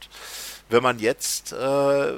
[0.69, 2.13] wenn man jetzt, äh,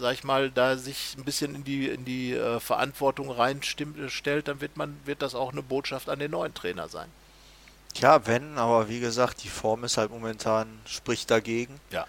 [0.00, 4.60] sag ich mal, da sich ein bisschen in die, in die äh, Verantwortung reinstellt, dann
[4.60, 7.08] wird man, wird das auch eine Botschaft an den neuen Trainer sein.
[7.96, 11.80] Ja, wenn, aber wie gesagt, die Form ist halt momentan, spricht dagegen.
[11.90, 12.06] Ja.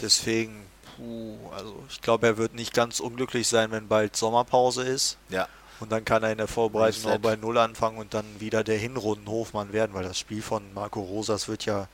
[0.00, 0.64] Deswegen,
[0.96, 5.18] puh, also ich glaube, er wird nicht ganz unglücklich sein, wenn bald Sommerpause ist.
[5.28, 5.46] Ja.
[5.78, 8.78] Und dann kann er in der Vorbereitung auch bei Null anfangen und dann wieder der
[8.78, 11.88] Hinrundenhofmann werden, weil das Spiel von Marco Rosas wird ja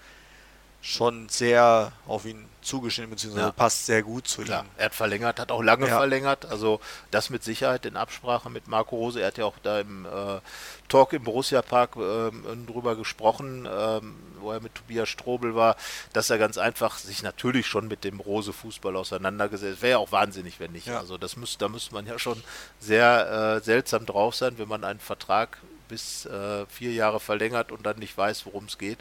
[0.81, 3.53] schon sehr auf ihn zugeschnitten, beziehungsweise ja.
[3.53, 4.65] passt sehr gut zu Klar.
[4.65, 4.69] ihm.
[4.77, 5.97] Er hat verlängert, hat auch lange ja.
[5.97, 9.21] verlängert, also das mit Sicherheit in Absprache mit Marco Rose.
[9.21, 10.41] Er hat ja auch da im äh,
[10.89, 12.31] Talk im Borussia Park äh,
[12.67, 14.01] drüber gesprochen, äh,
[14.41, 15.77] wo er mit Tobias Strobel war,
[16.13, 19.83] dass er ganz einfach sich natürlich schon mit dem Rose-Fußball auseinandergesetzt.
[19.83, 20.89] Wäre ja auch wahnsinnig, wenn nicht.
[20.89, 20.99] Ja.
[20.99, 22.43] Also das müsste, da müsste man ja schon
[22.81, 25.59] sehr äh, seltsam drauf sein, wenn man einen Vertrag
[25.89, 28.99] bis äh, vier Jahre verlängert und dann nicht weiß, worum es geht.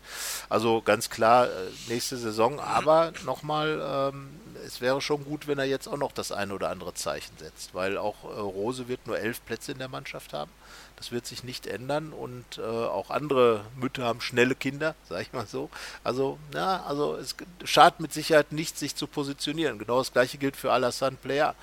[0.50, 1.50] Also ganz klar, äh,
[1.88, 4.30] nächste Saison, aber nochmal, ähm,
[4.66, 7.74] es wäre schon gut, wenn er jetzt auch noch das eine oder andere Zeichen setzt,
[7.74, 10.52] weil auch äh, Rose wird nur elf Plätze in der Mannschaft haben.
[10.96, 15.34] Das wird sich nicht ändern und äh, auch andere Mütter haben schnelle Kinder, sag ich
[15.34, 15.70] mal so.
[16.04, 19.78] Also, ja, also es schadet mit Sicherheit nicht, sich zu positionieren.
[19.78, 21.56] Genau das gleiche gilt für Alassane Player.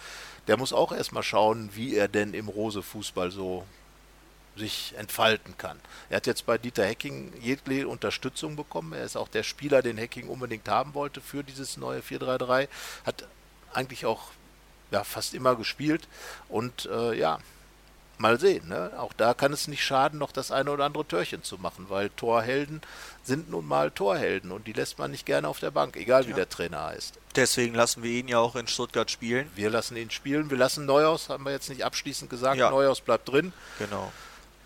[0.48, 3.64] Der muss auch erstmal schauen, wie er denn im Rose-Fußball so
[4.56, 5.80] sich entfalten kann.
[6.10, 8.92] Er hat jetzt bei Dieter Hecking jegliche Unterstützung bekommen.
[8.92, 12.68] Er ist auch der Spieler, den Hecking unbedingt haben wollte für dieses neue 4-3-3.
[13.06, 13.26] Hat
[13.72, 14.30] eigentlich auch
[14.90, 16.06] ja, fast immer gespielt.
[16.48, 17.38] Und äh, ja,
[18.18, 18.68] mal sehen.
[18.68, 18.92] Ne?
[18.98, 22.08] Auch da kann es nicht schaden, noch das eine oder andere Törchen zu machen, weil
[22.10, 22.80] Torhelden
[23.22, 26.30] sind nun mal Torhelden und die lässt man nicht gerne auf der Bank, egal wie
[26.30, 26.36] ja.
[26.36, 27.18] der Trainer heißt.
[27.36, 29.50] Deswegen lassen wir ihn ja auch in Stuttgart spielen.
[29.54, 30.50] Wir lassen ihn spielen.
[30.50, 32.56] Wir lassen Neuhaus, haben wir jetzt nicht abschließend gesagt.
[32.56, 32.70] Ja.
[32.70, 33.52] Neuhaus bleibt drin.
[33.78, 34.12] Genau.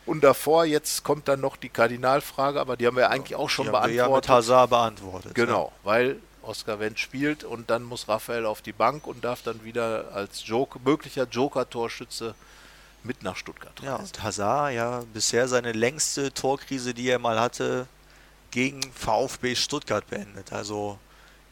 [0.07, 3.67] Und davor, jetzt kommt dann noch die Kardinalfrage, aber die haben wir eigentlich auch schon
[3.67, 4.01] die beantwortet.
[4.01, 5.35] Haben wir ja mit Hazard beantwortet.
[5.35, 5.85] Genau, ja.
[5.85, 10.13] weil Oscar Wendt spielt und dann muss Raphael auf die Bank und darf dann wieder
[10.13, 12.35] als Joker, möglicher Joker-Torschütze
[13.03, 13.87] mit nach Stuttgart reisen.
[13.87, 17.87] Ja, und Hazard, ja, bisher seine längste Torkrise, die er mal hatte,
[18.51, 20.53] gegen VfB Stuttgart beendet.
[20.53, 20.99] Also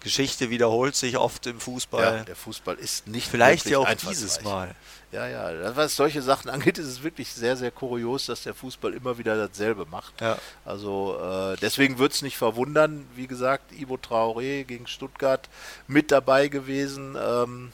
[0.04, 2.18] Geschichte wiederholt sich oft im Fußball.
[2.18, 4.76] Ja, der Fußball ist nicht Vielleicht ja auch dieses Mal.
[5.10, 8.92] Ja, ja, was solche Sachen angeht, ist es wirklich sehr, sehr kurios, dass der Fußball
[8.92, 10.20] immer wieder dasselbe macht.
[10.20, 10.38] Ja.
[10.64, 15.48] Also äh, deswegen wird es nicht verwundern, wie gesagt, Ivo Traoré gegen Stuttgart
[15.86, 17.72] mit dabei gewesen, ähm,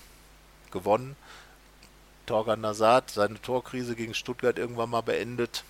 [0.71, 1.17] gewonnen.
[2.27, 5.65] Torgan Nazat seine Torkrise gegen Stuttgart irgendwann mal beendet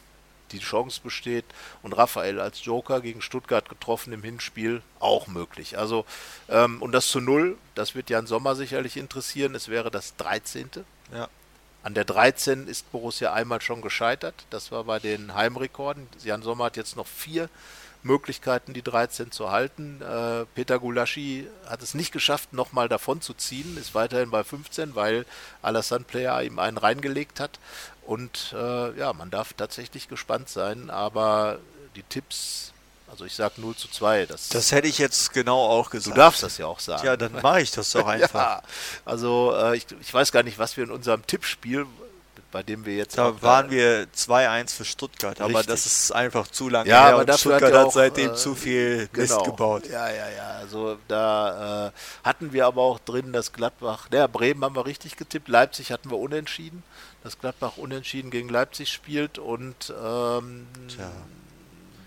[0.52, 1.44] die Chance besteht.
[1.82, 5.78] Und Raphael als Joker gegen Stuttgart getroffen im Hinspiel auch möglich.
[5.78, 6.04] Also,
[6.48, 9.54] ähm, und das zu Null, das wird Jan Sommer sicherlich interessieren.
[9.54, 10.70] Es wäre das 13.
[11.12, 11.28] Ja.
[11.82, 14.34] An der 13 ist Borussia einmal schon gescheitert.
[14.50, 16.06] Das war bei den Heimrekorden.
[16.22, 17.48] Jan Sommer hat jetzt noch vier
[18.02, 20.00] Möglichkeiten, die 13 zu halten.
[20.00, 24.94] Äh, Peter Gulaschi hat es nicht geschafft, nochmal davon zu ziehen, ist weiterhin bei 15,
[24.94, 25.26] weil
[25.62, 27.58] Alassane Player ihm einen reingelegt hat.
[28.06, 31.58] Und äh, ja, man darf tatsächlich gespannt sein, aber
[31.94, 32.72] die Tipps,
[33.10, 34.26] also ich sage 0 zu 2.
[34.26, 36.16] Das, das hätte ich jetzt genau auch gesagt.
[36.16, 37.04] Du darfst das ja auch sagen.
[37.04, 38.34] Ja, dann mache ich das doch einfach.
[38.34, 38.62] ja,
[39.04, 41.86] also äh, ich, ich weiß gar nicht, was wir in unserem Tippspiel
[42.50, 43.16] bei dem wir jetzt.
[43.16, 47.32] Da waren wir 2-1 für Stuttgart, aber das ist einfach zu lange ja, her aber
[47.32, 49.42] und Stuttgart hat, auch, seitdem äh, zu viel Mist genau.
[49.44, 49.88] gebaut.
[49.88, 50.48] Ja, ja, ja.
[50.60, 51.90] Also da äh,
[52.24, 56.10] hatten wir aber auch drin, dass Gladbach, ja, Bremen haben wir richtig getippt, Leipzig hatten
[56.10, 56.82] wir unentschieden,
[57.22, 61.10] dass Gladbach unentschieden gegen Leipzig spielt und ähm, Tja.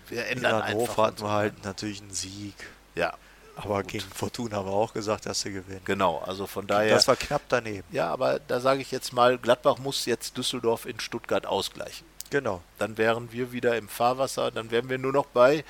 [0.08, 1.04] wir ändern Hannover einfach.
[1.04, 2.54] hatten wir halt natürlich einen Sieg.
[2.94, 3.14] Ja,
[3.56, 3.92] aber Gut.
[3.92, 5.80] gegen Fortuna haben wir auch gesagt, dass sie gewinnen.
[5.84, 6.94] Genau, also von daher.
[6.94, 7.86] Das war knapp daneben.
[7.92, 12.06] Ja, aber da sage ich jetzt mal, Gladbach muss jetzt Düsseldorf in Stuttgart ausgleichen.
[12.30, 12.62] Genau.
[12.78, 15.64] Dann wären wir wieder im Fahrwasser, dann wären wir nur noch bei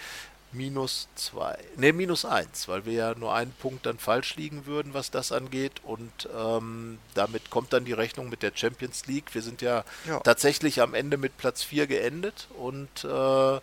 [0.55, 4.95] minus zwei, ne, minus eins, weil wir ja nur einen Punkt dann falsch liegen würden,
[4.95, 5.81] was das angeht.
[5.83, 9.35] Und ähm, damit kommt dann die Rechnung mit der Champions League.
[9.35, 10.21] Wir sind ja, Ja.
[10.21, 12.49] tatsächlich am Ende mit Platz 4 geendet.
[12.59, 13.61] Und äh,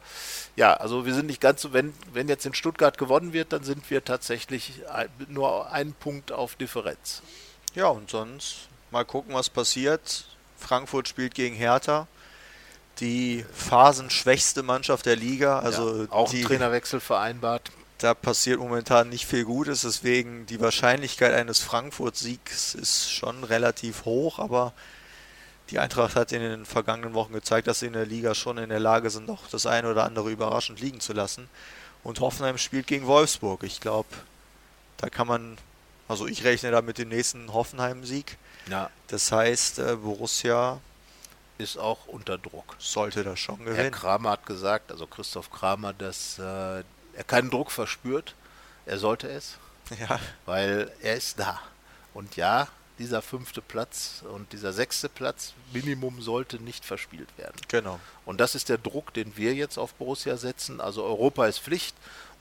[0.55, 3.63] ja, also wir sind nicht ganz so, wenn, wenn jetzt in Stuttgart gewonnen wird, dann
[3.63, 7.21] sind wir tatsächlich ein, nur einen Punkt auf Differenz.
[7.73, 10.25] Ja, und sonst mal gucken, was passiert.
[10.57, 12.07] Frankfurt spielt gegen Hertha.
[12.99, 15.59] Die phasenschwächste Mannschaft der Liga.
[15.59, 17.71] Also ja, auch die, Trainerwechsel vereinbart.
[17.97, 19.81] da passiert momentan nicht viel Gutes.
[19.81, 24.37] Deswegen die Wahrscheinlichkeit eines Frankfurt-Siegs ist schon relativ hoch.
[24.39, 24.73] Aber
[25.71, 28.69] die Eintracht hat in den vergangenen Wochen gezeigt, dass sie in der Liga schon in
[28.69, 31.47] der Lage sind, noch das eine oder andere überraschend liegen zu lassen.
[32.03, 33.63] Und Hoffenheim spielt gegen Wolfsburg.
[33.63, 34.09] Ich glaube,
[34.97, 35.57] da kann man,
[36.07, 38.37] also ich rechne da mit dem nächsten Hoffenheim-Sieg.
[38.69, 40.79] Ja, Das heißt, äh, Borussia
[41.61, 42.75] ist auch unter Druck.
[42.79, 43.91] sollte das schon Herr gewinnen.
[43.91, 48.35] Kramer hat gesagt, also Christoph Kramer, dass äh, er keinen Druck verspürt.
[48.85, 49.57] Er sollte es,
[49.99, 51.59] Ja, weil er ist da.
[52.13, 52.67] Und ja,
[52.99, 57.55] dieser fünfte Platz und dieser sechste Platz Minimum sollte nicht verspielt werden.
[57.67, 57.99] genau.
[58.25, 60.79] Und das ist der Druck, den wir jetzt auf Borussia setzen.
[60.81, 61.95] Also Europa ist Pflicht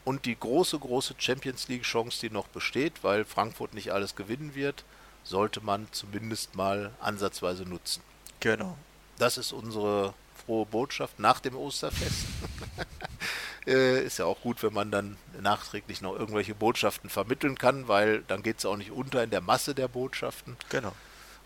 [0.05, 4.55] und die große, große Champions League Chance, die noch besteht, weil Frankfurt nicht alles gewinnen
[4.55, 4.85] wird,
[5.25, 8.03] sollte man zumindest mal ansatzweise nutzen.
[8.41, 8.77] Genau.
[9.21, 10.15] Das ist unsere
[10.47, 12.25] frohe Botschaft nach dem Osterfest.
[13.67, 18.23] äh, ist ja auch gut, wenn man dann nachträglich noch irgendwelche Botschaften vermitteln kann, weil
[18.29, 20.57] dann geht es auch nicht unter in der Masse der Botschaften.
[20.71, 20.93] Genau.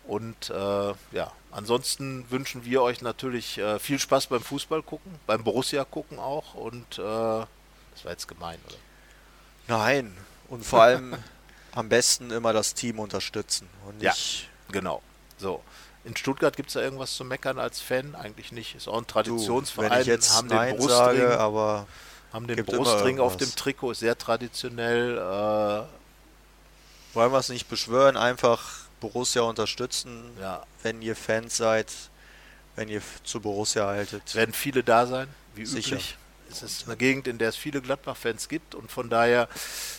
[0.07, 5.43] Und äh, ja, ansonsten wünschen wir euch natürlich äh, viel Spaß beim Fußball gucken, beim
[5.43, 6.53] Borussia gucken auch.
[6.53, 8.77] Und äh, das war jetzt gemein, oder?
[9.67, 10.15] Nein.
[10.47, 11.17] Und vor allem
[11.73, 14.11] am besten immer das Team unterstützen und Ja.
[14.11, 15.01] nicht Genau.
[15.37, 15.61] So.
[16.05, 18.15] In Stuttgart gibt es da irgendwas zu meckern als Fan?
[18.15, 18.75] Eigentlich nicht.
[18.75, 19.91] Ist auch ein du, Traditionsverein.
[19.91, 21.87] wenn ich jetzt haben Nein den Brustring, sage, aber
[22.31, 23.53] haben den Brustring auf dem.
[23.55, 25.17] Trikot, sehr traditionell.
[25.17, 28.61] Äh, wollen wir es nicht beschwören, einfach
[28.99, 31.91] Borussia unterstützen, ja, wenn ihr Fans seid,
[32.75, 34.35] wenn ihr zu Borussia haltet.
[34.35, 35.95] werden viele da sein, wie Sicher.
[35.95, 36.17] üblich.
[36.63, 39.47] Es ist eine Gegend, in der es viele Gladbach-Fans gibt und von daher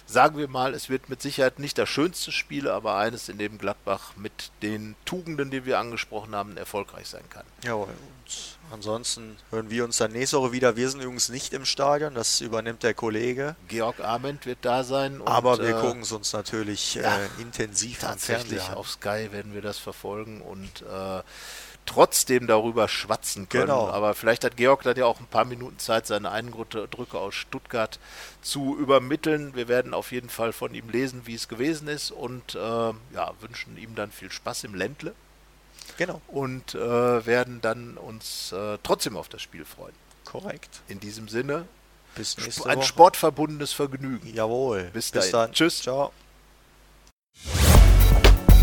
[0.07, 3.59] sagen wir mal, es wird mit Sicherheit nicht das schönste Spiel, aber eines, in dem
[3.59, 7.45] Gladbach mit den Tugenden, die wir angesprochen haben, erfolgreich sein kann.
[7.63, 7.89] Jawohl.
[7.89, 10.77] Und ansonsten hören wir uns dann nächste Woche wieder.
[10.77, 13.57] Wir sind übrigens nicht im Stadion, das übernimmt der Kollege.
[13.69, 15.21] Georg Arment wird da sein.
[15.21, 18.75] Und, Aber wir äh, gucken es uns natürlich ja, äh, intensiv tatsächlich an.
[18.75, 21.23] auf Sky werden wir das verfolgen und äh,
[21.87, 23.67] trotzdem darüber schwatzen können.
[23.67, 23.89] Genau.
[23.89, 26.87] Aber vielleicht hat Georg dann ja auch ein paar Minuten Zeit, seine Eindrücke
[27.19, 27.99] aus Stuttgart
[28.43, 29.55] zu übermitteln.
[29.55, 33.33] Wir werden auf jeden Fall von ihm lesen, wie es gewesen ist und äh, ja,
[33.41, 35.15] wünschen ihm dann viel Spaß im Ländle
[35.99, 39.95] Genau, und äh, werden dann uns äh, trotzdem auf das Spiel freuen.
[40.25, 40.81] korrekt.
[40.89, 41.67] In diesem Sinne,
[42.17, 42.87] Bis nächste ein Woche.
[42.87, 44.35] sportverbundenes Vergnügen.
[44.35, 44.91] Jawohl.
[44.93, 45.33] Bis Bis dahin.
[45.33, 45.53] dann.
[45.53, 45.83] Tschüss.
[45.83, 46.13] Ciao.